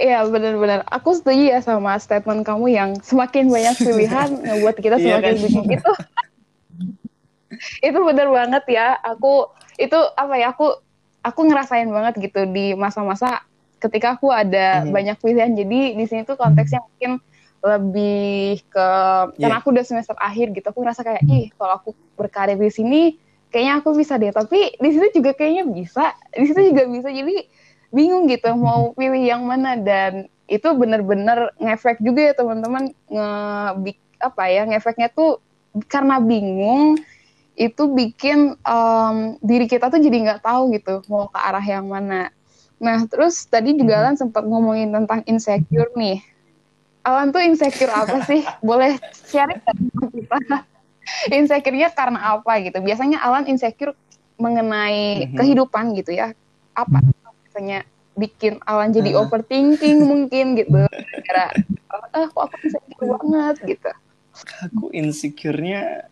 [0.00, 0.88] Iya benar-benar.
[0.88, 5.42] Aku setuju ya sama statement kamu yang semakin banyak pilihan ngebuat kita iya semakin kan?
[5.44, 5.92] bingung itu.
[7.92, 8.96] itu benar banget ya.
[9.04, 10.56] Aku itu apa ya?
[10.56, 10.80] Aku
[11.20, 13.44] aku ngerasain banget gitu di masa-masa
[13.76, 14.88] ketika aku ada hmm.
[14.88, 15.52] banyak pilihan.
[15.52, 17.20] Jadi di sini tuh konteksnya mungkin
[17.60, 18.88] lebih ke
[19.36, 19.36] yeah.
[19.36, 20.64] karena aku udah semester akhir gitu.
[20.72, 23.20] Aku ngerasa kayak ih kalau aku berkarir di sini
[23.50, 27.46] kayaknya aku bisa deh tapi di situ juga kayaknya bisa di situ juga bisa jadi
[27.90, 33.30] bingung gitu mau pilih yang mana dan itu bener-bener ngefek juga ya teman-teman nge
[34.20, 35.38] apa ya ngefeknya tuh
[35.86, 36.98] karena bingung
[37.60, 42.32] itu bikin um, diri kita tuh jadi nggak tahu gitu mau ke arah yang mana.
[42.80, 46.24] Nah terus tadi juga Alan sempat ngomongin tentang insecure nih.
[47.04, 48.40] Alan tuh insecure apa sih?
[48.66, 48.96] Boleh
[49.28, 50.64] sharing kita?
[51.38, 52.78] insecure-nya karena apa gitu.
[52.80, 53.94] Biasanya Alan insecure
[54.40, 55.36] mengenai mm-hmm.
[55.36, 56.32] kehidupan gitu ya.
[56.74, 57.04] Apa
[57.46, 57.84] biasanya
[58.16, 59.26] bikin Alan jadi uh.
[59.26, 60.86] overthinking mungkin gitu.
[61.26, 61.52] Kira
[62.14, 63.90] ah kok aku insecure banget gitu.
[64.64, 66.10] Aku insecure-nya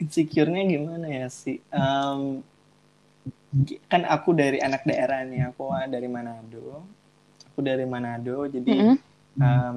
[0.00, 1.62] insecure-nya gimana ya sih?
[1.70, 2.42] Um,
[3.86, 6.82] kan aku dari anak daerah nih, aku dari Manado.
[7.52, 8.96] Aku dari Manado, jadi mm -hmm.
[9.38, 9.76] um,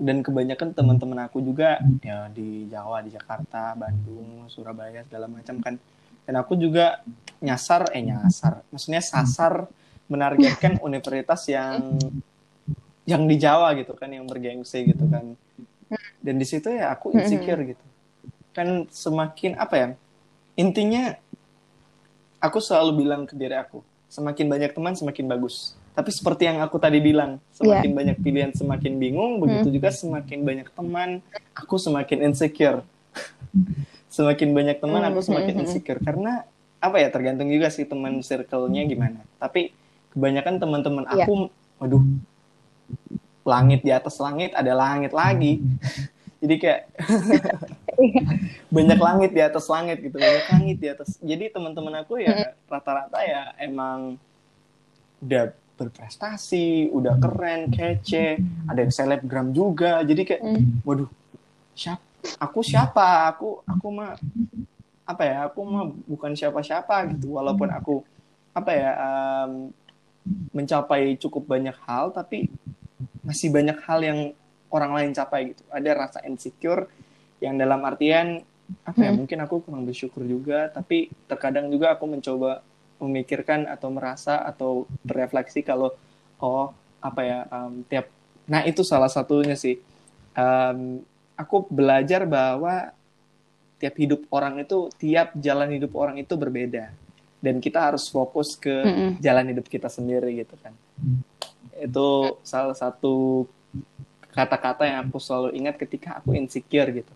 [0.00, 5.74] dan kebanyakan teman-teman aku juga ya di Jawa di Jakarta Bandung Surabaya segala macam kan.
[6.22, 7.02] Dan aku juga
[7.42, 8.62] nyasar eh nyasar.
[8.70, 9.66] Maksudnya sasar
[10.06, 11.98] menargetkan universitas yang
[13.02, 15.34] yang di Jawa gitu kan yang bergengsi gitu kan.
[16.22, 17.84] Dan di situ ya aku insecure gitu.
[18.54, 19.88] Kan semakin apa ya
[20.56, 21.16] intinya
[22.42, 23.80] aku selalu bilang ke diri aku
[24.12, 27.98] semakin banyak teman semakin bagus tapi seperti yang aku tadi bilang, semakin yeah.
[28.00, 29.76] banyak pilihan semakin bingung, begitu hmm.
[29.76, 31.10] juga semakin banyak teman,
[31.52, 32.80] aku semakin insecure.
[34.16, 35.68] semakin banyak teman, aku hmm, semakin hmm, hmm.
[35.68, 36.00] insecure.
[36.00, 36.48] Karena
[36.80, 39.20] apa ya tergantung juga sih teman circle-nya gimana.
[39.36, 39.76] Tapi
[40.16, 41.28] kebanyakan teman-teman iya.
[41.28, 41.78] aku, yeah.
[41.84, 42.04] waduh,
[43.44, 45.60] langit di atas langit ada langit lagi.
[46.42, 46.90] Jadi kayak
[48.74, 51.14] banyak langit di atas langit gitu, banyak langit di atas.
[51.22, 54.18] Jadi teman-teman aku ya rata-rata ya emang
[55.22, 58.38] udah berprestasi, udah keren, kece,
[58.70, 60.00] ada yang selebgram juga.
[60.06, 60.86] Jadi kayak, mm.
[60.86, 61.10] waduh,
[61.74, 62.02] siapa?
[62.38, 63.34] Aku siapa?
[63.34, 64.14] Aku aku mah
[65.02, 65.36] apa ya?
[65.50, 67.34] Aku mah bukan siapa-siapa gitu.
[67.34, 68.06] Walaupun aku
[68.54, 69.74] apa ya um,
[70.54, 72.46] mencapai cukup banyak hal, tapi
[73.26, 74.18] masih banyak hal yang
[74.70, 75.62] orang lain capai gitu.
[75.68, 76.86] Ada rasa insecure
[77.42, 78.46] yang dalam artian
[78.86, 79.10] apa ya?
[79.10, 79.26] Hmm.
[79.26, 82.62] Mungkin aku kurang bersyukur juga, tapi terkadang juga aku mencoba
[83.02, 85.90] memikirkan atau merasa atau berefleksi kalau
[86.38, 86.70] oh
[87.02, 88.06] apa ya um, tiap
[88.46, 89.78] nah itu salah satunya sih.
[90.32, 91.02] Um,
[91.34, 92.94] aku belajar bahwa
[93.82, 96.94] tiap hidup orang itu tiap jalan hidup orang itu berbeda.
[97.42, 99.10] Dan kita harus fokus ke mm -hmm.
[99.18, 100.70] jalan hidup kita sendiri gitu kan.
[101.74, 103.44] Itu salah satu
[104.32, 107.12] kata-kata yang aku selalu ingat ketika aku insecure gitu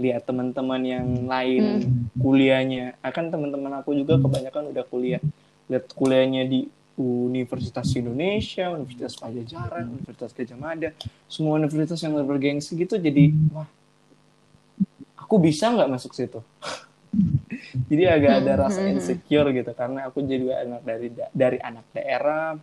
[0.00, 2.16] lihat teman-teman yang lain hmm.
[2.16, 2.96] kuliahnya.
[3.04, 5.22] Akan teman-teman aku juga kebanyakan udah kuliah.
[5.68, 6.66] Lihat kuliahnya di
[7.00, 10.90] Universitas Indonesia, Universitas Pajajaran, Universitas Gajah Mada,
[11.28, 13.68] semua universitas yang bergengsi gitu jadi wah
[15.30, 16.42] aku bisa nggak masuk situ?
[17.90, 22.54] Jadi agak ada rasa insecure gitu karena aku jadi anak dari dari anak daerah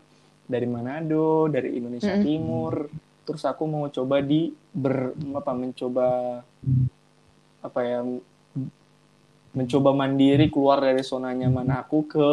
[0.47, 2.88] dari Manado dari Indonesia Timur.
[3.28, 6.08] Terus aku mau coba di ber apa mencoba
[7.67, 7.99] apa ya
[9.58, 12.27] mencoba mandiri keluar dari zona nyaman aku ke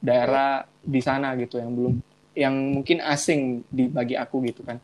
[0.00, 1.94] daerah di sana gitu yang belum
[2.36, 4.80] yang mungkin asing di bagi aku gitu kan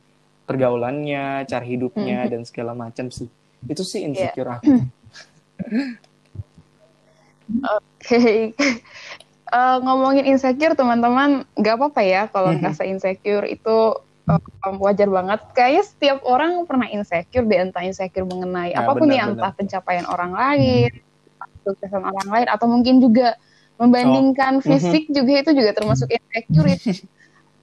[0.46, 2.32] pergaulannya cara hidupnya mm-hmm.
[2.32, 3.28] dan segala macam sih
[3.66, 4.06] itu sih iya.
[4.08, 4.58] insecure yeah.
[4.60, 4.72] aku
[7.76, 8.52] oke okay.
[9.50, 12.62] uh, ngomongin insecure teman-teman nggak apa-apa ya kalau mm-hmm.
[12.62, 13.76] ngerasa insecure itu
[14.26, 15.40] um, wajar banget.
[15.54, 19.50] Kayaknya setiap orang pernah insecure, di entah insecure mengenai ya, apa pun benar, ya, entah
[19.54, 19.58] benar.
[19.58, 20.90] pencapaian orang lain,
[21.62, 23.38] kesuksesan orang lain, atau mungkin juga
[23.76, 24.64] membandingkan oh.
[24.64, 26.68] fisik juga itu juga termasuk insecure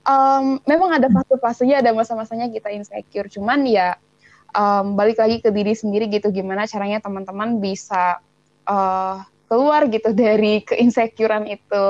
[0.05, 3.97] um, memang ada fase-fasenya ada masa-masanya kita insecure cuman ya
[4.53, 8.21] um, balik lagi ke diri sendiri gitu gimana caranya teman-teman bisa
[8.69, 11.83] uh, keluar gitu dari keinsecurean itu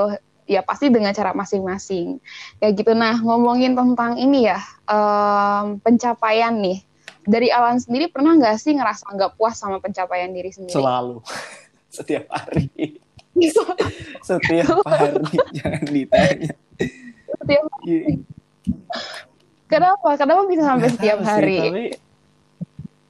[0.44, 2.20] ya pasti dengan cara masing-masing.
[2.60, 2.92] Kayak gitu.
[2.92, 6.80] Nah ngomongin tentang ini ya um, pencapaian nih.
[7.24, 10.76] Dari Alan sendiri pernah nggak sih ngerasa nggak puas sama pencapaian diri sendiri?
[10.76, 11.24] Selalu.
[11.96, 13.00] Setiap hari.
[14.28, 15.24] Setiap hari
[15.58, 16.52] jangan ditanya.
[17.40, 17.88] Setiap hari.
[17.88, 18.06] Iya.
[19.68, 20.16] kenapa?
[20.16, 21.84] Kenapa bisa sampai setiap hari sih, tapi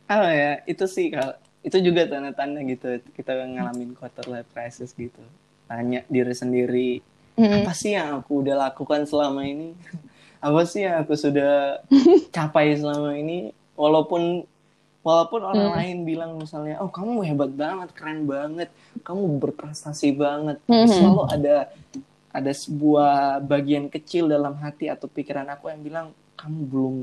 [0.05, 5.23] apa ya itu sih kalau itu juga tanda-tanda gitu kita ngalamin quarter life crisis gitu.
[5.70, 6.90] Tanya diri sendiri
[7.38, 7.64] hmm.
[7.64, 9.75] apa sih yang aku udah lakukan selama ini
[10.47, 11.81] apa sih yang aku sudah
[12.37, 14.44] capai selama ini walaupun
[15.05, 15.77] walaupun orang hmm.
[15.77, 18.73] lain bilang misalnya oh kamu hebat banget keren banget
[19.05, 20.88] kamu berprestasi banget hmm.
[20.88, 21.57] selalu ada
[22.35, 26.94] ada sebuah bagian kecil dalam hati atau pikiran aku yang bilang kamu belum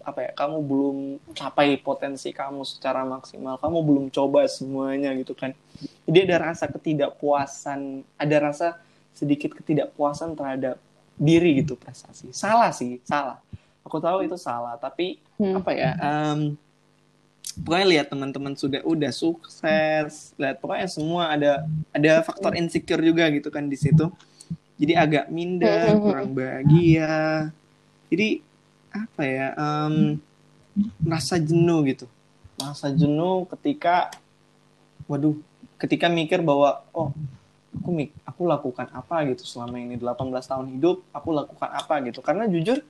[0.00, 0.96] apa ya kamu belum
[1.36, 5.52] capai potensi kamu secara maksimal kamu belum coba semuanya gitu kan
[6.08, 8.80] jadi ada rasa ketidakpuasan ada rasa
[9.14, 10.76] sedikit ketidakpuasan terhadap
[11.20, 12.32] diri gitu prestasi.
[12.32, 13.38] Salah sih salah.
[13.84, 15.54] Aku tahu itu salah tapi hmm.
[15.60, 16.56] apa ya um,
[17.64, 23.52] pokoknya lihat teman-teman sudah udah sukses lihat pokoknya semua ada ada faktor insecure juga gitu
[23.52, 24.08] kan di situ.
[24.80, 27.52] Jadi agak minder kurang bahagia.
[28.08, 28.40] Jadi
[28.90, 30.16] apa ya um,
[31.04, 32.06] merasa jenuh gitu.
[32.56, 34.08] Merasa jenuh ketika
[35.04, 35.36] waduh
[35.76, 37.12] ketika mikir bahwa oh
[37.70, 42.18] aku mik aku lakukan apa gitu selama ini 18 tahun hidup aku lakukan apa gitu.
[42.20, 42.82] Karena jujur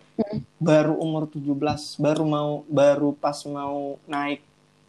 [0.56, 4.40] baru umur 17 baru mau baru pas mau naik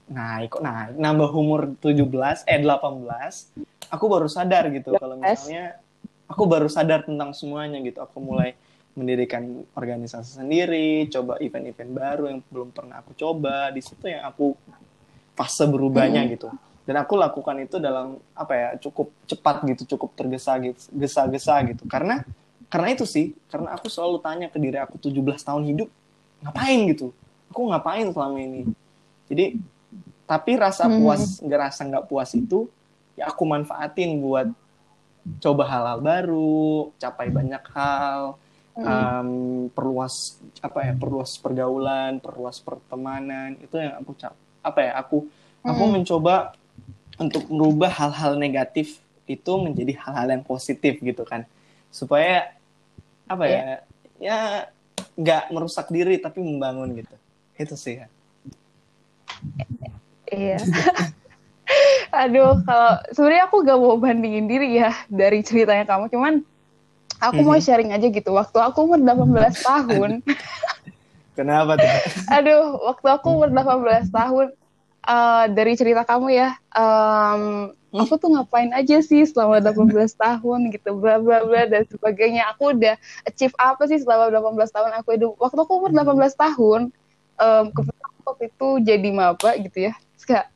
[0.07, 0.95] naik kok naik?
[0.95, 5.75] Nambah umur 17 eh 18 aku baru sadar gitu kalau misalnya
[6.31, 7.99] aku baru sadar tentang semuanya gitu.
[7.99, 8.55] Aku mulai
[8.95, 13.75] mendirikan organisasi sendiri coba event-event baru yang belum pernah aku coba.
[13.75, 14.55] Di situ yang aku
[15.35, 16.31] fase berubahnya hmm.
[16.39, 16.49] gitu
[16.85, 21.85] dan aku lakukan itu dalam apa ya cukup cepat gitu cukup tergesa gitu gesa-gesa gitu
[21.85, 22.25] karena
[22.71, 25.89] karena itu sih karena aku selalu tanya ke diri aku 17 tahun hidup
[26.41, 27.13] ngapain gitu
[27.53, 28.61] aku ngapain selama ini
[29.29, 29.59] jadi
[30.25, 30.95] tapi rasa hmm.
[31.03, 32.65] puas nggak rasa nggak puas itu
[33.19, 34.47] ya aku manfaatin buat
[35.37, 38.41] coba hal-hal baru capai banyak hal
[38.73, 39.29] um,
[39.69, 45.27] perluas apa ya perluas pergaulan perluas pertemanan itu yang aku cap apa ya aku
[45.61, 45.91] aku hmm.
[45.99, 46.55] mencoba
[47.21, 48.97] untuk merubah hal-hal negatif
[49.29, 51.45] itu menjadi hal-hal yang positif gitu kan
[51.93, 52.51] supaya
[53.29, 53.79] apa ya yeah.
[54.17, 54.37] ya
[55.15, 57.15] nggak merusak diri tapi membangun gitu
[57.61, 58.07] itu sih ya.
[60.31, 60.57] Iya.
[62.25, 66.33] Aduh, kalau sebenarnya aku gak mau bandingin diri ya dari ceritanya kamu, cuman
[67.21, 67.63] aku mau mhm.
[67.63, 68.35] sharing aja gitu.
[68.35, 70.11] Waktu aku umur 18 tahun.
[71.37, 71.91] Kenapa tuh?
[72.35, 74.47] Aduh, waktu aku umur 18 tahun
[75.05, 80.97] uh, dari cerita kamu ya, um, aku tuh ngapain aja sih selama 18 tahun gitu,
[80.97, 82.51] bla bla bla dan sebagainya.
[82.55, 82.95] Aku udah
[83.27, 85.31] achieve apa sih selama 18 tahun aku hidup.
[85.37, 86.81] Waktu aku umur 18 tahun,
[87.41, 87.65] um,
[88.25, 90.47] waktu itu jadi maba gitu ya terus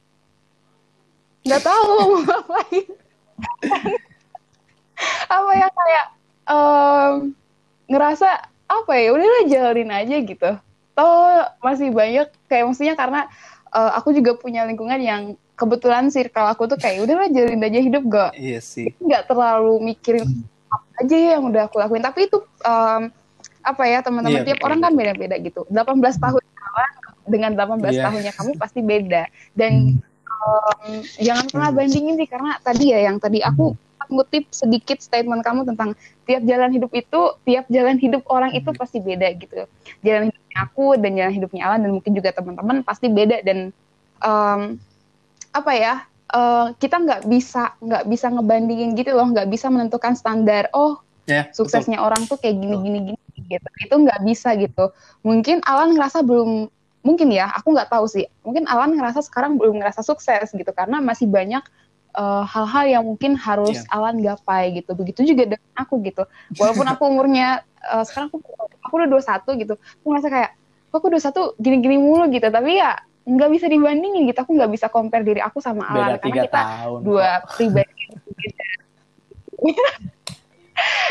[1.46, 2.88] nggak tahu mau ngapain
[5.30, 6.06] apa ya kayak
[6.50, 7.14] um,
[7.86, 8.30] ngerasa
[8.66, 10.52] apa ya udahlah jalanin aja gitu
[10.96, 13.28] toh masih banyak kayak maksudnya karena
[13.76, 15.22] uh, aku juga punya lingkungan yang
[15.60, 18.92] kebetulan circle aku tuh kayak udahlah jalanin aja hidup gak iya sih.
[19.04, 20.28] Nggak terlalu mikirin
[20.72, 22.04] apa aja yang udah aku lakuin.
[22.04, 23.12] Tapi itu um,
[23.66, 24.68] apa ya teman-teman iya, tiap betul.
[24.72, 25.62] orang kan beda-beda gitu.
[25.68, 26.42] 18 tahun
[27.26, 28.04] dengan 18 yeah.
[28.06, 29.24] tahunnya kamu pasti beda.
[29.58, 31.80] Dan um, jangan pernah Hmm.
[31.82, 33.74] bandingin sih karena tadi ya yang tadi aku
[34.06, 35.98] ngutip sedikit statement kamu tentang
[36.30, 38.78] tiap jalan hidup itu tiap jalan hidup orang itu Hmm.
[38.78, 39.66] pasti beda gitu.
[40.06, 43.76] Jalan hidupnya aku dan jalan hidupnya Alan dan mungkin juga teman-teman pasti beda dan
[44.24, 44.80] um,
[45.52, 45.94] apa ya
[46.32, 51.50] uh, kita nggak bisa nggak bisa ngebandingin gitu loh nggak bisa menentukan standar oh Ya,
[51.50, 53.68] suksesnya orang tuh kayak gini gini gini gitu.
[53.82, 54.94] Itu nggak bisa gitu.
[55.26, 56.70] Mungkin Alan ngerasa belum
[57.02, 58.30] mungkin ya aku nggak tahu sih.
[58.46, 61.66] Mungkin Alan ngerasa sekarang belum ngerasa sukses gitu karena masih banyak
[62.16, 63.92] uh, hal-hal yang mungkin harus Iya.
[63.92, 66.24] Alan gapai gitu begitu juga dengan aku gitu
[66.56, 67.48] walaupun aku umurnya
[67.86, 68.40] uh, sekarang aku
[68.80, 70.52] aku udah 21 gitu aku ngerasa kayak
[70.90, 74.86] kok aku 21 gini-gini mulu gitu tapi ya nggak bisa dibandingin gitu aku nggak bisa
[74.88, 77.00] compare diri aku sama Beda Alan tiga karena kita tahun.
[77.02, 78.04] dua pribadi.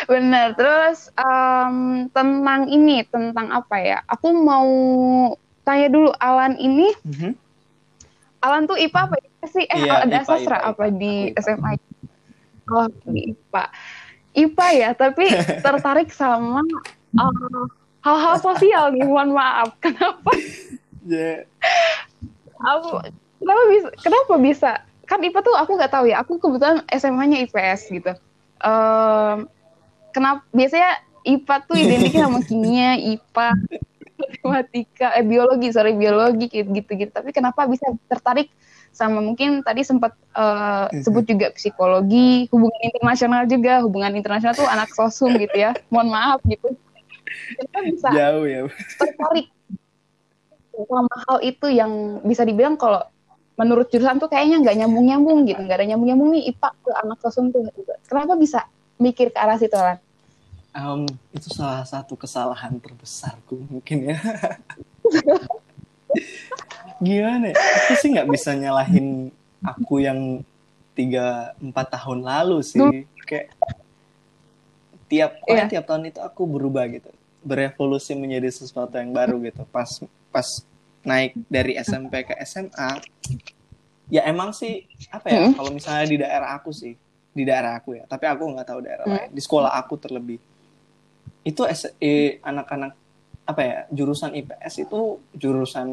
[0.04, 0.52] Bener.
[0.54, 1.76] Terus em,
[2.10, 3.98] tentang ini, tentang apa ya?
[4.06, 4.68] Aku mau
[5.64, 7.32] tanya dulu Alan ini, Mhm.
[8.38, 9.64] Alan tuh IPA apa IPA sih?
[9.64, 10.68] Eh, Iya, ada IPA, sastra IPA.
[10.68, 11.40] apa di Aku IPA.
[11.40, 11.70] SMA?
[12.66, 13.64] Oh, di IPA.
[14.34, 15.24] IPA ya, tapi
[15.64, 16.60] tertarik sama
[17.14, 17.64] eh,
[18.00, 19.04] hal-hal sosial nih.
[19.04, 19.68] Mohon maaf.
[19.84, 20.30] Kenapa?
[21.04, 21.44] Ya,
[22.56, 22.96] Aku
[23.36, 23.88] kenapa bisa?
[24.00, 24.70] Kenapa bisa?
[25.04, 26.24] Kan IPA tuh aku nggak tahu ya.
[26.24, 28.12] Aku kebetulan SMA-nya IPS gitu.
[28.58, 29.44] Em,
[30.10, 30.40] kenapa?
[30.48, 33.48] Biasanya IPA tuh identiknya sama kimia, IPA,
[34.40, 37.12] matematika, eh biologi, sorry biologi gitu gitu.
[37.12, 38.48] Tapi kenapa bisa tertarik
[38.94, 44.94] sama mungkin tadi sempat eh, sebut juga psikologi, hubungan internasional juga, hubungan internasional tuh anak
[44.94, 45.74] sosum gitu ya.
[45.90, 46.78] Mohon maaf gitu.
[47.58, 48.70] Kenapa bisa jauh ya.
[48.96, 49.50] tertarik
[50.74, 53.02] sama hal itu yang bisa dibilang kalau
[53.54, 56.90] menurut jurusan tuh kayaknya nggak nyambung nyambung gitu nggak ada nyambung nyambung nih ipa ke
[56.90, 57.86] anak sosum tuh gitu.
[58.10, 58.66] kenapa bisa
[58.98, 60.02] mikir ke arah situ Lan?
[60.74, 64.18] Em, itu salah satu kesalahan terbesarku mungkin ya.
[66.98, 67.50] Gimana?
[67.50, 67.54] ya?
[67.54, 69.30] Aku sih nggak bisa nyalahin
[69.60, 70.42] aku yang
[70.94, 73.06] tiga empat tahun lalu sih.
[73.24, 73.50] Kayak
[75.06, 75.72] tiap pokoknya Iya.
[75.72, 77.10] tiap tahun itu aku berubah gitu,
[77.42, 79.66] berevolusi menjadi sesuatu yang baru gitu.
[79.68, 80.48] Pas pas
[81.04, 82.90] naik dari SMP ke SMA,
[84.08, 85.40] ya emang sih apa ya?
[85.44, 85.52] Hmm.
[85.52, 86.96] Kalau misalnya di daerah aku sih,
[87.30, 88.04] di daerah aku ya.
[88.06, 89.16] Tapi aku nggak tahu daerah Hmm.
[89.18, 89.30] lain.
[89.30, 90.40] Di sekolah aku terlebih
[91.44, 91.60] itu
[92.00, 92.96] eh, anak-anak
[93.44, 95.00] apa ya jurusan IPS itu
[95.36, 95.88] jurusan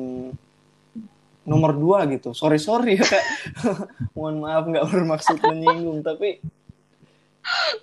[1.44, 2.32] nomor dua gitu.
[2.32, 3.24] Sorry sorry ya Kak.
[4.16, 6.38] mohon maaf nggak bermaksud menyinggung tapi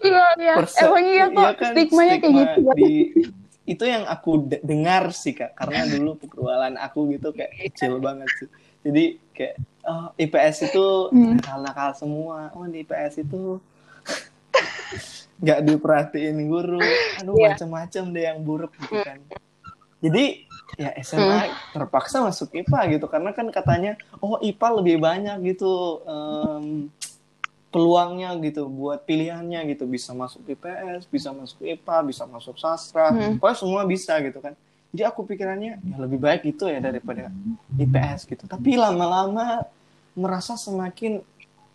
[0.01, 3.11] iya iya perse- emang iya kok iya kan, stigmanya kayak stigma gitu di-
[3.67, 8.31] itu yang aku de- dengar sih kak karena dulu pergaulan aku gitu kayak kecil banget
[8.39, 8.49] sih.
[8.81, 11.37] Jadi kayak oh, IPS itu Hmm.
[11.37, 12.49] nakal-nakal semua.
[12.55, 13.59] Oh di IPS itu
[15.43, 16.81] nggak diperhatiin guru.
[17.21, 17.55] Aduh Iya.
[17.55, 19.19] macam-macam deh yang buruk gitu kan.
[20.01, 20.48] Jadi
[20.79, 21.43] ya SMA
[21.75, 26.87] terpaksa masuk IPA gitu karena kan katanya oh IPA lebih banyak gitu em,
[27.69, 33.37] peluangnya gitu buat pilihannya gitu bisa masuk IPS bisa masuk IPA bisa masuk sastra Hmm.
[33.37, 34.55] pokoknya semua bisa gitu kan
[34.89, 37.29] jadi aku pikirannya ya lebih baik itu ya daripada
[37.77, 39.67] IPS gitu tapi lama-lama
[40.15, 41.21] merasa semakin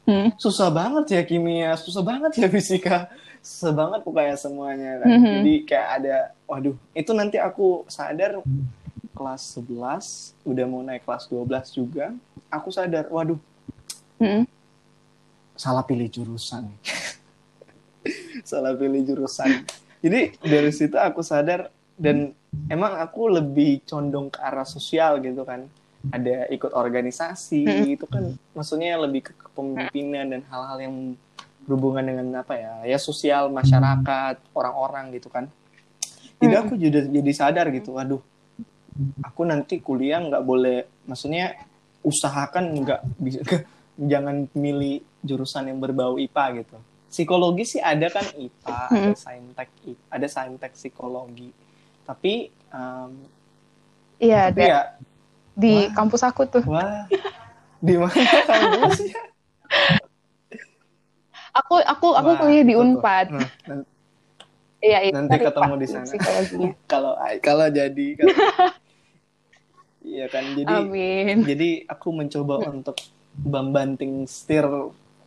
[0.04, 0.36] Hmm.
[0.36, 3.08] susah banget ya kimia, susah banget ya fisika,
[3.40, 5.08] susah banget pokoknya semuanya kan.
[5.16, 5.32] Mhm.
[5.40, 8.44] Jadi kayak ada, waduh, itu nanti aku sadar
[9.24, 12.12] kelas 11, udah mau naik kelas 12 juga,
[12.52, 13.40] aku sadar, waduh,
[14.20, 14.44] Hmm.
[15.56, 16.68] salah pilih jurusan.
[18.44, 19.64] salah pilih jurusan.
[20.00, 22.36] Jadi dari situ aku sadar dan
[22.68, 25.68] emang aku lebih condong ke arah sosial gitu kan.
[26.04, 27.96] Ada ikut organisasi Mm-mm.
[27.96, 30.96] itu kan maksudnya lebih ke kepemimpinan dan hal-hal yang
[31.64, 35.48] berhubungan dengan apa ya ya sosial masyarakat orang-orang gitu kan
[36.44, 36.62] jadi Mm.
[36.68, 38.20] aku jadi jadi sadar gitu waduh
[39.20, 41.58] aku nanti kuliah nggak boleh maksudnya
[42.02, 43.40] usahakan nggak bisa
[43.96, 46.78] jangan milih jurusan yang berbau IPA gitu
[47.08, 49.16] psikologi sih ada kan IPA ada Mm.
[49.16, 49.70] saintek
[50.10, 51.50] ada saintek psikologi
[52.04, 53.12] tapi em,
[54.18, 54.82] iya tapi ada ya
[55.54, 55.94] di Wah.
[55.94, 57.06] kampus aku tuh wah
[57.80, 58.14] di mana
[58.44, 59.22] kampusnya
[61.54, 62.74] aku aku aku Wah, kuliah di.
[62.74, 63.88] Unpad Nah, nan-
[64.82, 66.12] iya itu nanti ketemu di sana.
[66.92, 68.34] kalau kalau jadi kalau
[70.04, 71.48] iya kan jadi amin.
[71.48, 73.00] jadi aku mencoba untuk
[73.42, 74.68] membanting setir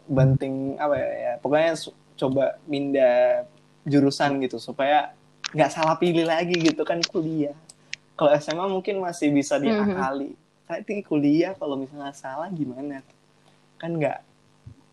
[0.06, 1.74] banting apa ya, ya pokoknya
[2.16, 3.44] coba pindah
[3.86, 5.14] jurusan gitu supaya
[5.54, 7.54] nggak salah pilih lagi gitu kan kuliah.
[8.16, 10.34] Kalau SMA mungkin masih bisa diakali.
[10.66, 13.04] Tapi kuliah kalau misalnya salah gimana?
[13.78, 14.18] Kan nggak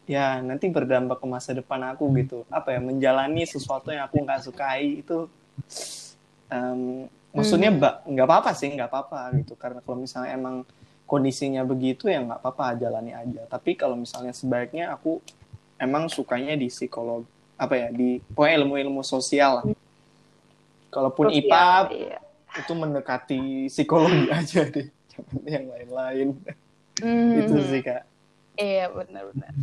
[0.03, 2.45] ya nanti berdampak ke masa depan aku gitu.
[2.53, 5.25] Apa ya menjalani sesuatu yang aku nggak sukai itu
[6.53, 8.13] em, maksudnya Hmm.
[8.13, 9.57] nggak apa-apa sih nggak apa-apa gitu.
[9.57, 10.55] Karena kalau misalnya emang
[11.09, 13.43] kondisinya begitu ya nggak apa-apa jalani aja.
[13.49, 15.19] Tapi kalau misalnya sebaiknya aku
[15.81, 17.25] emang sukanya di psikolog
[17.57, 19.65] apa ya di pokoknya ilmu-ilmu sosial lah.
[20.93, 22.19] Kalaupun Sosial, IPA iya.
[22.53, 24.87] itu mendekati psikologi aja deh.
[25.09, 26.27] Jangan yang lain-lain.
[27.01, 28.05] Hmm, itu sih kak.
[28.53, 29.53] Iya benar-benar.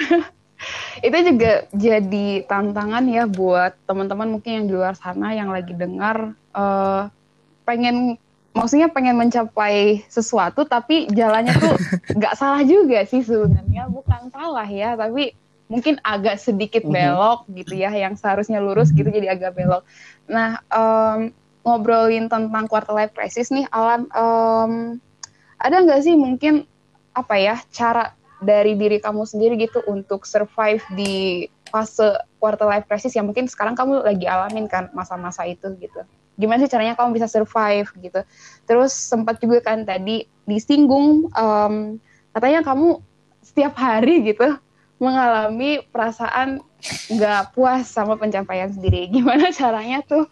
[1.08, 6.32] itu juga jadi tantangan ya buat teman-teman mungkin yang di luar sana yang lagi dengar
[6.52, 7.02] eh,
[7.62, 8.16] pengen
[8.52, 11.72] maksudnya pengen mencapai sesuatu tapi jalannya tuh
[12.20, 15.32] nggak salah juga sih sebenarnya bukan salah ya tapi
[15.72, 16.92] mungkin agak sedikit Mhm.
[16.92, 19.88] belok gitu ya yang seharusnya lurus gitu jadi agak belok.
[20.28, 21.32] Nah em,
[21.64, 25.00] ngobrolin tentang quarter life crisis nih Alan em,
[25.56, 26.68] ada nggak sih mungkin
[27.16, 33.16] apa ya cara dari diri kamu sendiri gitu untuk survive di fase quarter life crisis
[33.16, 36.04] yang mungkin sekarang kamu lagi alamin kan masa-masa itu gitu.
[36.36, 38.20] Gimana sih caranya kamu bisa survive gitu.
[38.64, 42.00] Terus sempat juga kan tadi disinggung em,
[42.32, 42.98] katanya kamu
[43.42, 44.56] setiap hari gitu
[44.96, 46.62] mengalami perasaan
[47.10, 49.10] nggak puas sama pencapaian sendiri.
[49.12, 50.24] Gimana caranya tuh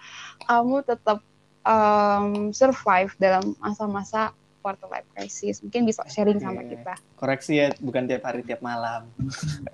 [0.47, 1.21] kamu tetap
[1.63, 5.61] em, survive dalam masa-masa quarter life crisis?
[5.61, 6.95] Mungkin bisa sharing sama kita.
[7.17, 9.05] koreksi ya bukan tiap hari tiap malam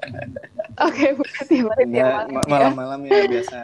[0.86, 2.50] Oke, bukan tiap hari tiap malam ma- ya.
[2.50, 3.58] malam-malam ya biasa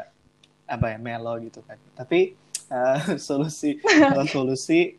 [0.65, 2.39] apa ya melo gitu kan tapi
[2.73, 3.71] eh, solusi.
[4.09, 4.97] Kalau solusi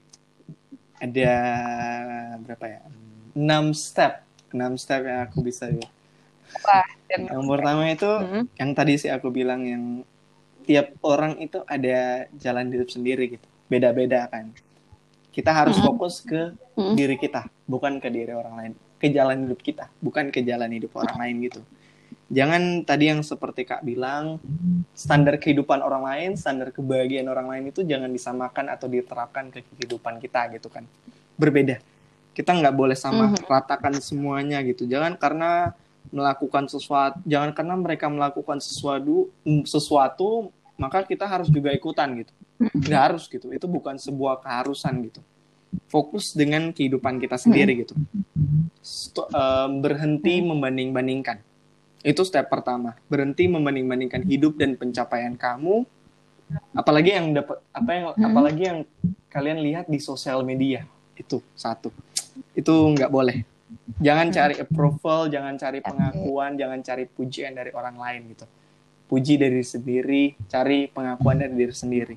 [1.01, 1.33] ada
[2.43, 2.81] berapa ya?
[3.35, 4.23] Enam step.
[4.53, 5.87] Enam step yang aku bisa ya.
[6.63, 6.85] Wah,
[7.29, 9.83] yang pertama itu Hmm, yang tadi sih aku bilang yang
[10.67, 13.47] tiap orang itu ada jalan hidup sendiri gitu.
[13.71, 14.51] Beda-beda kan.
[15.35, 15.85] Kita harus Mm-mm.
[15.85, 16.95] fokus ke Mm-mm.
[16.97, 18.73] diri kita bukan ke diri orang lain.
[19.01, 21.61] Ke jalan hidup kita bukan ke jalan hidup orang lain gitu
[22.33, 24.41] jangan tadi yang seperti kak bilang
[24.91, 30.17] standar kehidupan orang lain standar kebahagiaan orang lain itu jangan disamakan atau diterapkan ke kehidupan
[30.17, 30.83] kita gitu kan.
[31.37, 31.77] Berbeda.
[32.33, 33.45] Kita nggak boleh sama Mhm.
[33.45, 34.89] ratakan semuanya gitu.
[34.89, 35.77] Jangan karena
[36.09, 39.29] melakukan sesuatu jangan karena mereka melakukan sesuatu
[39.63, 42.33] sesuatu maka kita harus juga ikutan gitu.
[42.59, 43.53] Nggak harus gitu.
[43.53, 45.21] Itu bukan sebuah keharusan gitu.
[45.87, 47.93] Fokus dengan kehidupan kita sendiri gitu.
[48.81, 51.52] Sto- em, berhenti membanding-bandingkan
[52.03, 52.99] itu step pertama.
[53.07, 55.87] Berhenti membanding-bandingkan hidup dan pencapaian kamu.
[56.75, 58.25] Apalagi yang dapat apa yang Hmm.
[58.29, 58.79] apalagi yang
[59.31, 60.83] kalian lihat di sosial media.
[61.15, 61.89] Itu satu.
[62.51, 63.47] Itu nggak boleh.
[64.03, 68.45] Jangan cari approval jangan cari pengakuan jangan cari pujian dari orang lain gitu.
[69.09, 72.15] Puji dari diri sendiri cari pengakuan dari diri sendiri.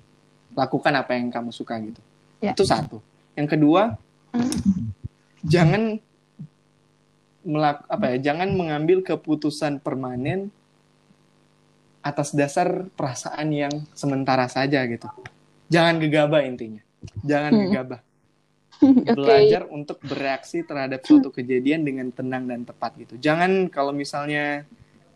[0.52, 2.02] Lakukan apa yang kamu suka gitu.
[2.36, 2.52] Ya.
[2.52, 3.00] itu satu.
[3.32, 3.96] Yang kedua
[5.46, 5.96] jangan
[7.46, 10.50] melak apa ya jangan mengambil keputusan permanen
[12.02, 15.06] atas dasar perasaan yang sementara saja gitu
[15.70, 16.82] jangan gegabah intinya
[17.22, 17.62] jangan Hmm.
[17.70, 18.00] gegabah
[18.82, 19.16] Oke.
[19.16, 23.16] belajar untuk bereaksi terhadap suatu kejadian dengan tenang dan tepat gitu.
[23.16, 24.68] Jangan kalau misalnya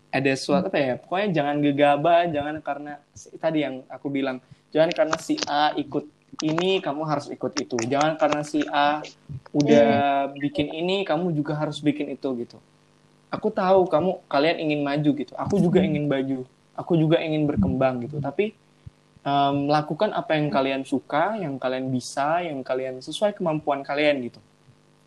[0.09, 2.93] ada suatu apa ya, pokoknya jangan gegabah, jangan karena
[3.37, 4.41] tadi yang aku bilang,
[4.72, 6.09] jangan karena si A ikut
[6.39, 7.76] ini kamu harus ikut itu.
[7.91, 9.03] Jangan karena si A
[9.51, 12.59] udah bikin ini kamu juga harus bikin itu gitu.
[13.31, 15.33] Aku tahu kamu kalian ingin maju gitu.
[15.35, 16.47] Aku juga ingin maju.
[16.78, 18.18] Aku juga ingin berkembang gitu.
[18.18, 18.55] Tapi
[19.22, 24.41] em, lakukan apa yang kalian suka, yang kalian bisa, yang kalian sesuai kemampuan kalian gitu.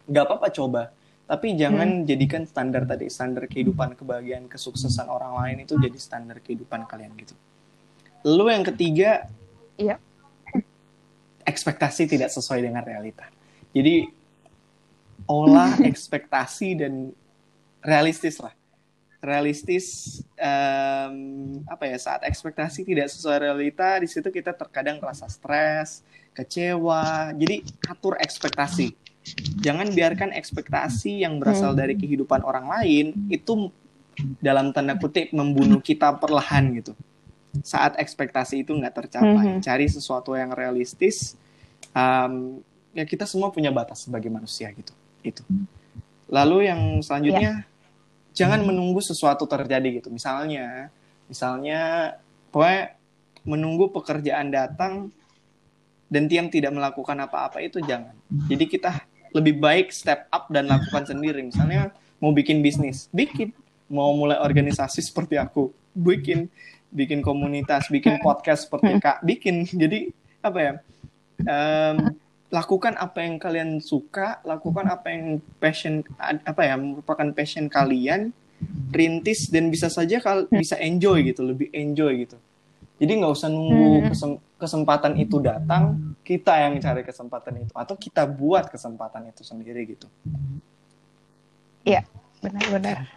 [0.07, 0.91] Gak apa-apa coba,
[1.23, 6.83] tapi jangan jadikan standar tadi standar kehidupan kebahagiaan kesuksesan orang lain itu jadi standar kehidupan
[6.83, 7.33] kalian gitu.
[8.27, 9.09] Lalu yang ketiga,
[9.73, 9.97] Iya.
[11.43, 13.27] Ekspektasi tidak sesuai dengan realita.
[13.75, 14.07] Jadi
[15.27, 17.11] olah ekspektasi dan
[17.83, 18.55] realistis lah
[19.23, 21.15] realistis em,
[21.63, 26.03] apa ya saat ekspektasi tidak sesuai realita di situ kita terkadang merasa stres
[26.35, 28.91] kecewa jadi atur ekspektasi
[29.63, 31.79] jangan biarkan ekspektasi yang berasal Hmm.
[31.79, 33.71] dari kehidupan orang lain itu
[34.43, 36.91] dalam tanda kutip membunuh kita perlahan gitu
[37.61, 39.59] saat ekspektasi itu nggak tercapai.
[39.59, 39.61] Mhm.
[39.61, 41.37] cari sesuatu yang realistis
[41.93, 42.65] em,
[42.97, 45.43] ya kita semua punya batas sebagai manusia gitu itu.
[46.27, 47.63] Lalu yang selanjutnya
[48.33, 50.09] jangan menunggu sesuatu terjadi gitu.
[50.09, 50.89] Misalnya
[51.29, 52.13] misalnya
[52.49, 52.97] pokoknya
[53.45, 55.13] menunggu pekerjaan datang
[56.09, 58.13] dan tiang tidak melakukan apa-apa itu jangan.
[58.49, 58.91] Jadi kita
[59.33, 61.41] lebih baik step up dan lakukan sendiri.
[61.41, 63.53] Misalnya mau bikin bisnis bikin.
[63.93, 66.49] Mau mulai organisasi seperti aku bikin
[66.93, 70.13] bikin komunitas bikin podcast seperti kak bikin jadi
[70.45, 70.73] apa ya
[71.41, 72.13] em,
[72.53, 78.29] lakukan apa yang kalian suka, lakukan apa yang passion apa ya merupakan passion kalian,
[78.93, 82.37] rintis dan bisa saja kal bisa enjoy gitu, lebih enjoy gitu.
[83.01, 84.05] Jadi nggak usah nunggu Hmm.
[84.13, 89.89] kesem- kesempatan itu datang, kita yang cari kesempatan itu atau kita buat kesempatan itu sendiri
[89.89, 90.05] gitu.
[91.83, 92.05] Iya,
[92.37, 93.09] benar-benar.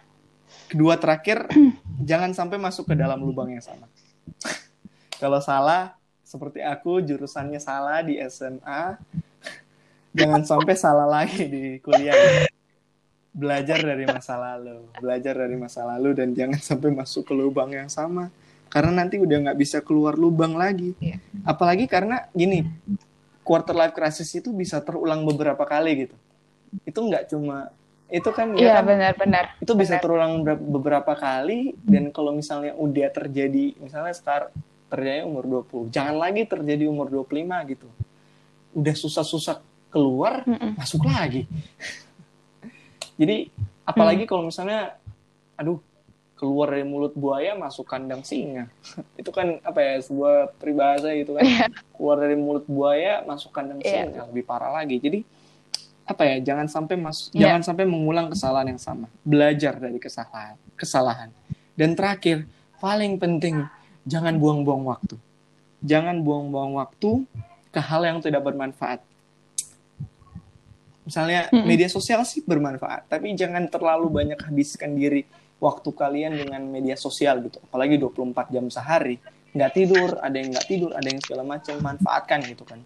[0.67, 1.47] Kedua terakhir,
[2.09, 3.87] jangan sampai masuk ke dalam lubang yang sama.
[5.21, 5.95] Kalau salah,
[6.27, 8.99] seperti aku jurusannya salah di SMA,
[10.11, 12.45] jangan sampai salah lagi di kuliah.
[13.37, 17.85] Belajar dari masa lalu, belajar dari masa lalu dan jangan sampai masuk ke lubang yang
[17.85, 18.33] sama
[18.67, 20.93] karena nanti udah nggak bisa keluar lubang lagi.
[20.99, 21.23] Yeah.
[21.47, 22.67] Apalagi karena gini,
[23.41, 26.15] quarter life crisis itu bisa terulang beberapa kali gitu.
[26.83, 27.71] Itu nggak cuma
[28.07, 29.59] itu kan ya Iya, benar-benar.
[29.59, 29.81] Itu benar.
[29.83, 34.55] bisa terulang beberapa kali dan kalau misalnya udah terjadi misalnya start
[34.87, 37.87] terjadi umur 20, jangan lagi terjadi umur 25 gitu.
[38.71, 39.59] Udah susah-susah
[39.91, 40.71] keluar, mm -mm.
[40.79, 41.43] masuk lagi.
[43.19, 43.51] Jadi
[43.83, 44.29] apalagi mm.
[44.31, 44.95] kalau misalnya
[45.59, 45.83] aduh
[46.37, 48.71] keluar dari mulut buaya masuk kandang singa.
[49.19, 51.43] itu kan apa ya sebuah peribahasa itu kan.
[51.43, 51.69] Yeah.
[51.97, 54.07] Keluar dari mulut buaya masuk kandang yeah.
[54.07, 55.01] singa, lebih parah lagi.
[55.01, 55.25] Jadi
[56.07, 57.51] apa ya jangan sampai mas yeah.
[57.51, 59.11] jangan sampai mengulang kesalahan yang sama.
[59.27, 61.29] Belajar dari kesalahan kesalahan.
[61.75, 62.47] Dan terakhir
[62.79, 63.67] paling penting
[64.07, 65.19] jangan buang-buang waktu.
[65.83, 67.27] Jangan buang-buang waktu
[67.69, 69.03] ke hal yang tidak bermanfaat.
[71.03, 71.65] Misalnya mm -hmm.
[71.67, 75.23] media sosial sih bermanfaat tapi jangan terlalu banyak habiskan diri
[75.59, 77.59] waktu kalian dengan media sosial gitu.
[77.67, 79.19] Apalagi 24 jam sehari
[79.57, 82.79] nggak tidur ada yang nggak tidur ada yang segala macam manfaatkan gitu kan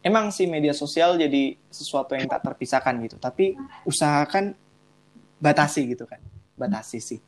[0.00, 3.16] emang sih media sosial jadi sesuatu yang tak terpisahkan gitu.
[3.20, 4.56] Tapi usahakan
[5.40, 6.20] batasi gitu kan.
[6.56, 7.20] Batasi sih.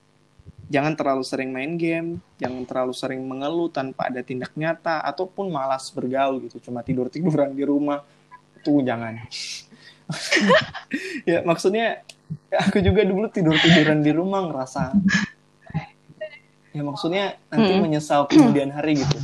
[0.72, 5.92] Jangan terlalu sering main game jangan terlalu sering mengeluh tanpa ada tindak nyata ataupun malas
[5.92, 6.58] bergaul gitu.
[6.58, 8.00] Cuma tidur tiduran di rumah.
[8.60, 9.20] Itu jangan.
[11.24, 12.04] Ya maksudnya
[12.52, 14.92] aku juga dulu tidur tiduran di rumah ngerasa
[16.72, 17.82] ya maksudnya nanti hmm.
[17.84, 19.16] menyesal kemudian hari gitu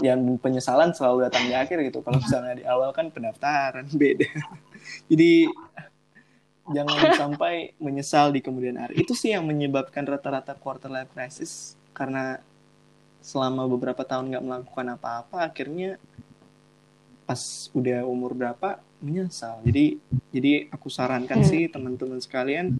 [0.00, 2.00] yang penyesalan selalu datang di akhir gitu.
[2.00, 4.28] Kalau misalnya di awal kan pendaftaran beda.
[5.10, 5.50] Jadi
[6.72, 8.98] jangan sampai menyesal di kemudian hari.
[8.98, 12.40] Itu sih yang menyebabkan rata-rata quarter life crisis karena
[13.20, 15.98] selama beberapa tahun nggak melakukan apa-apa, akhirnya
[17.26, 19.60] pas udah umur berapa menyesal.
[19.66, 19.98] Jadi
[20.30, 21.48] jadi aku sarankan hmm.
[21.48, 22.78] sih teman-teman sekalian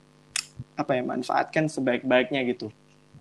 [0.77, 2.73] apa ya manfaatkan sebaik-baiknya gitu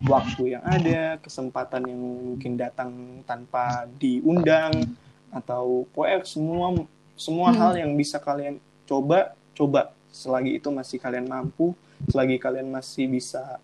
[0.03, 4.91] waktu yang ada, kesempatan yang mungkin datang tanpa diundang
[5.31, 6.67] atau pokoknya semua
[7.15, 7.59] semua hmm.
[7.59, 11.75] hal yang bisa kalian coba coba selagi itu masih kalian mampu,
[12.11, 13.59] selagi kalian masih bisa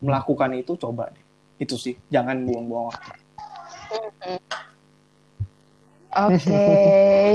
[0.00, 1.24] melakukan itu coba deh.
[1.60, 3.10] Itu sih, jangan buang-buang waktu.
[6.08, 6.40] Oke.
[6.40, 7.32] Okay.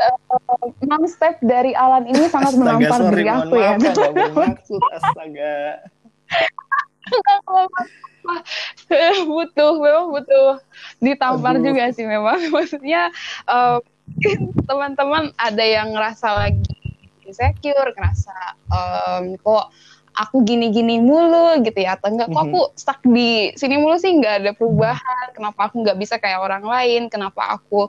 [0.00, 3.78] uh, Mam step dari Alan ini sangat menampar diri aku ya.
[4.38, 5.86] Maksud, astaga.
[9.30, 10.60] Butuh memang butuh
[11.00, 11.72] ditampar Aduh.
[11.72, 13.10] juga sih memang maksudnya
[13.46, 13.80] um,
[14.66, 16.74] teman-teman ada yang ngerasa lagi
[17.24, 18.36] insecure ngerasa
[18.68, 19.70] um, kok
[20.10, 22.72] aku gini-gini mulu gitu ya atau enggak kok aku mhm.
[22.74, 27.06] stuck di sini mulu sih nggak ada perubahan kenapa aku nggak bisa kayak orang lain
[27.06, 27.88] kenapa aku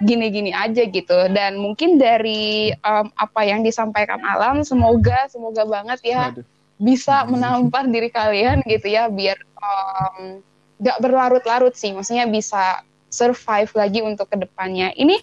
[0.00, 6.32] gini-gini aja gitu dan mungkin dari um, apa yang disampaikan Alam semoga semoga banget ya
[6.32, 10.40] Aduh bisa menampar diri kalian gitu ya biar um,
[10.80, 11.92] gak berlarut-larut sih.
[11.92, 12.80] Maksudnya bisa
[13.12, 14.96] survive lagi untuk ke depannya.
[14.96, 15.20] Ini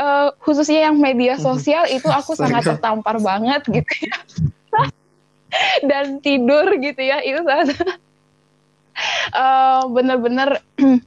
[0.00, 4.18] uh, khususnya yang media sosial itu aku sangat tertampar banget gitu ya.
[5.88, 8.00] Dan tidur gitu ya itu sangat
[9.36, 10.60] uh, bener-bener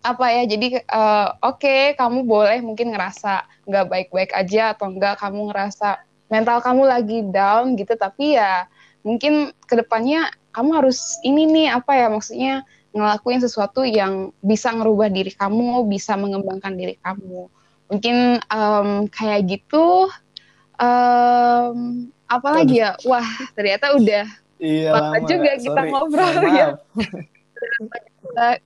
[0.00, 5.20] apa ya jadi uh, oke okay, kamu boleh mungkin ngerasa nggak baik-baik aja atau enggak
[5.20, 6.00] kamu ngerasa
[6.32, 8.64] mental kamu lagi down gitu tapi ya
[9.06, 15.08] mungkin ke depannya kamu harus ini nih apa ya maksudnya ngelakuin sesuatu yang bisa ngerubah
[15.14, 17.46] diri kamu, bisa mengembangkan diri kamu.
[17.90, 20.10] Mungkin um, kayak gitu.
[20.80, 24.24] Um, apalagi ya, wah ternyata udah
[24.58, 25.64] iya, lama juga Sorry.
[25.66, 26.68] kita ngobrol ya.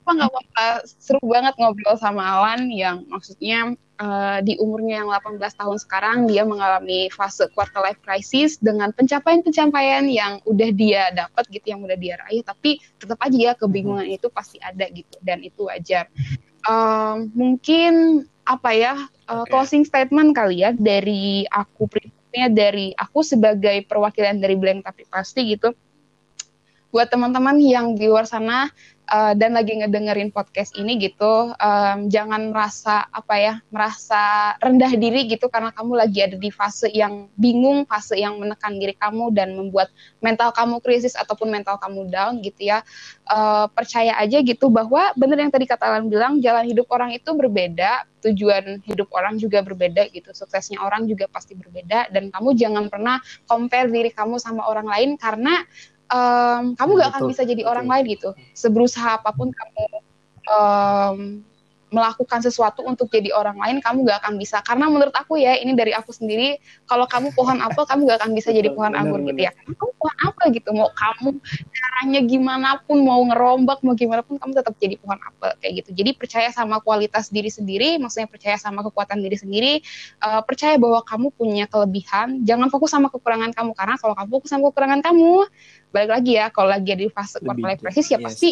[0.00, 5.60] Apa nggak apa seru banget ngobrol sama Alan yang maksudnya uh, di umurnya yang 18
[5.60, 11.76] tahun sekarang dia mengalami fase quarter life crisis dengan pencapaian-pencapaian yang udah dia dapat gitu
[11.76, 15.68] yang udah dia raih tapi tetap aja ya kebingungan itu pasti ada gitu dan itu
[15.68, 16.08] wajar.
[16.64, 18.92] Uh, mungkin apa ya
[19.28, 25.02] uh, closing statement kali ya dari aku pribadinya dari aku sebagai perwakilan dari Blank tapi
[25.06, 25.76] pasti gitu.
[26.90, 28.66] Buat teman-teman yang di luar sana
[29.10, 35.26] uh, dan lagi ngedengerin podcast ini gitu, um, jangan merasa apa ya, merasa rendah diri
[35.26, 39.58] gitu karena kamu lagi ada di fase yang bingung, fase yang menekan diri kamu dan
[39.58, 39.90] membuat
[40.22, 42.86] mental kamu krisis ataupun mental kamu down gitu ya.
[43.26, 48.06] Uh, percaya aja gitu bahwa bener yang tadi kata bilang, jalan hidup orang itu berbeda,
[48.20, 53.18] tujuan hidup orang juga berbeda gitu, suksesnya orang juga pasti berbeda dan kamu jangan pernah
[53.48, 55.64] compare diri kamu sama orang lain karena
[56.10, 58.34] um, kamu gak akan bisa jadi orang lain gitu.
[58.52, 59.84] Seberusaha apa pun kamu
[60.50, 61.18] um,
[61.90, 64.62] melakukan sesuatu untuk jadi orang lain, kamu gak akan bisa.
[64.62, 68.30] Karena menurut aku ya, ini dari aku sendiri, kalau kamu pohon apel, kamu gak akan
[68.34, 69.52] bisa jadi pohon anggur gitu ya.
[69.54, 71.38] Kamu pohon apel gitu, mau kamu
[71.70, 75.90] caranya gimana pun, mau ngerombak, mau gimana pun, kamu tetap jadi pohon apel kayak gitu.
[75.98, 79.72] Jadi percaya sama kualitas diri sendiri, maksudnya percaya sama kekuatan diri sendiri,
[80.22, 84.48] uh, percaya bahwa kamu punya kelebihan, jangan fokus sama kekurangan kamu, karena kalau kamu fokus
[84.54, 85.46] sama kekurangan kamu,
[85.90, 88.24] balik lagi ya kalau lagi di fase quarter life crisis ya yes.
[88.24, 88.50] pasti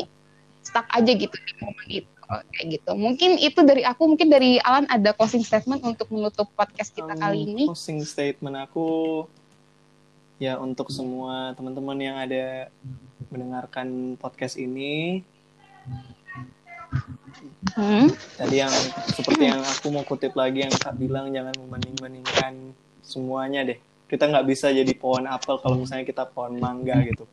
[0.62, 2.92] stuck aja gitu di momen itu kayak gitu.
[2.92, 7.20] Mungkin itu dari aku mungkin dari Alan ada closing statement untuk menutup podcast kita um,
[7.20, 7.64] kali ini?
[7.64, 9.24] closing statement aku
[10.36, 12.68] ya untuk semua teman-teman yang ada
[13.32, 15.24] mendengarkan podcast ini.
[17.76, 18.08] Hmm?
[18.40, 18.72] tadi yang
[19.12, 22.72] seperti yang aku mau kutip lagi yang kak bilang jangan membanding-bandingkan
[23.04, 23.78] semuanya deh.
[24.08, 27.28] Kita nggak bisa jadi pohon apel kalau misalnya kita pohon mangga gitu.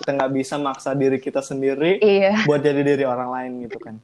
[0.00, 2.44] Kita nggak bisa maksa diri kita sendiri iya.
[2.44, 4.00] buat jadi diri orang lain gitu kan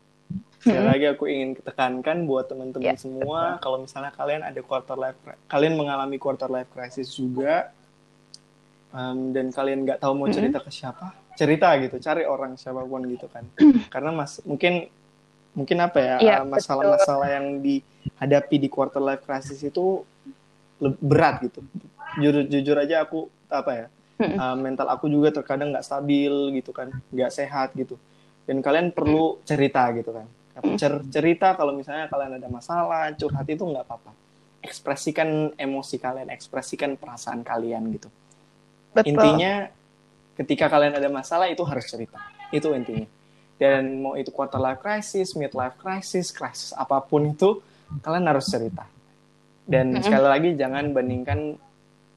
[0.67, 0.93] sekali hmm.
[0.93, 2.99] lagi aku ingin tekankan buat teman-teman yeah.
[2.99, 7.71] semua kalau misalnya kalian ada quarter life kalian mengalami quarter life crisis juga
[8.91, 13.05] um, dan kalian nggak tahu mau cerita ke siapa cerita gitu cari orang siapa pun
[13.07, 13.45] gitu kan.
[13.93, 14.89] Karena mas mungkin
[15.53, 20.03] mungkin apa ya yeah, masalah-masalah yang dihadapi di quarter life crisis itu
[20.81, 21.61] berat gitu.
[22.19, 23.87] Jujur jujur aja aku apa ya
[24.25, 28.01] uh, mental aku juga terkadang nggak stabil gitu kan nggak sehat gitu.
[28.49, 30.27] Dan kalian perlu cerita gitu kan
[30.81, 34.13] Cer cerita kalau misalnya kalian ada masalah curhat itu nggak apa-apa.
[34.65, 38.09] Ekspresikan emosi kalian ekspresikan perasaan kalian gitu.
[38.97, 39.13] Betul.
[39.13, 39.69] intinya
[40.41, 42.17] ketika kalian ada masalah itu harus cerita.
[42.49, 43.05] Itu intinya.
[43.57, 47.61] Dan mau itu quarter life crisis mid life crisis crisis apa pun itu
[48.01, 48.89] kalian harus cerita.
[49.67, 50.05] Dan mm -hmm.
[50.05, 51.41] sekali lagi jangan bandingkan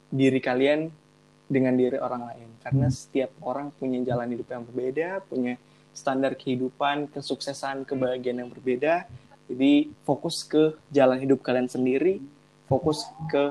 [0.10, 0.88] diri kalian
[1.50, 2.48] dengan diri orang lain.
[2.64, 5.60] Karena setiap orang punya jalan hidup yang berbeda punya
[5.94, 9.10] standar kehidupan kesuksesan kebahagiaan yang berbeda
[9.50, 12.22] jadi fokus ke jalan hidup kalian sendiri
[12.70, 13.50] fokus ke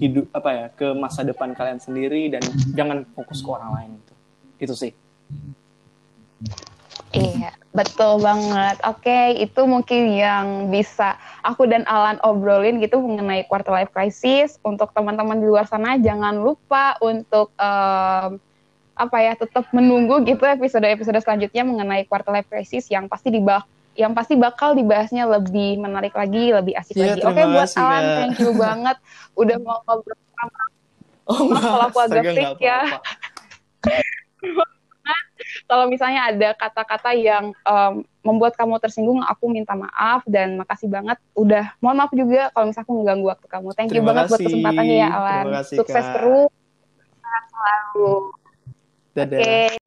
[0.00, 2.42] hidup apa ya ke masa depan kalian sendiri dan
[2.72, 4.14] jangan fokus ke orang lain itu
[4.64, 4.92] itu sih
[7.12, 8.80] Iya, betul banget.
[8.88, 14.56] Oke, itu mungkin yang bisa aku dan Alan obrolin gitu mengenai quarter life crisis.
[14.64, 18.40] Untuk teman-teman di luar sana, jangan lupa untuk um,
[18.92, 24.16] apa ya tetap menunggu gitu episode-episode selanjutnya mengenai quarter life crisis yang pasti dibak yang
[24.16, 27.20] pasti bakal dibahasnya lebih menarik lagi, lebih asik ya, lagi.
[27.28, 28.14] Oke, buat Alan, ya.
[28.24, 28.96] thank you banget
[29.36, 30.62] udah mau ngobrol sama
[31.22, 32.98] Oh, kalau aku agak ya.
[35.70, 41.22] kalau misalnya ada kata-kata yang um, membuat kamu tersinggung, aku minta maaf dan makasih banget.
[41.38, 43.68] Udah, mohon maaf juga kalau misalnya aku mengganggu waktu kamu.
[43.78, 44.32] Thank you Terima banget kasih.
[44.34, 45.44] buat kesempatannya ya, Alan.
[45.62, 46.14] Kasih, Sukses Kak.
[46.18, 46.50] terus.
[47.52, 48.41] Selalu.
[49.12, 49.40] Dadah.
[49.40, 49.81] Okay.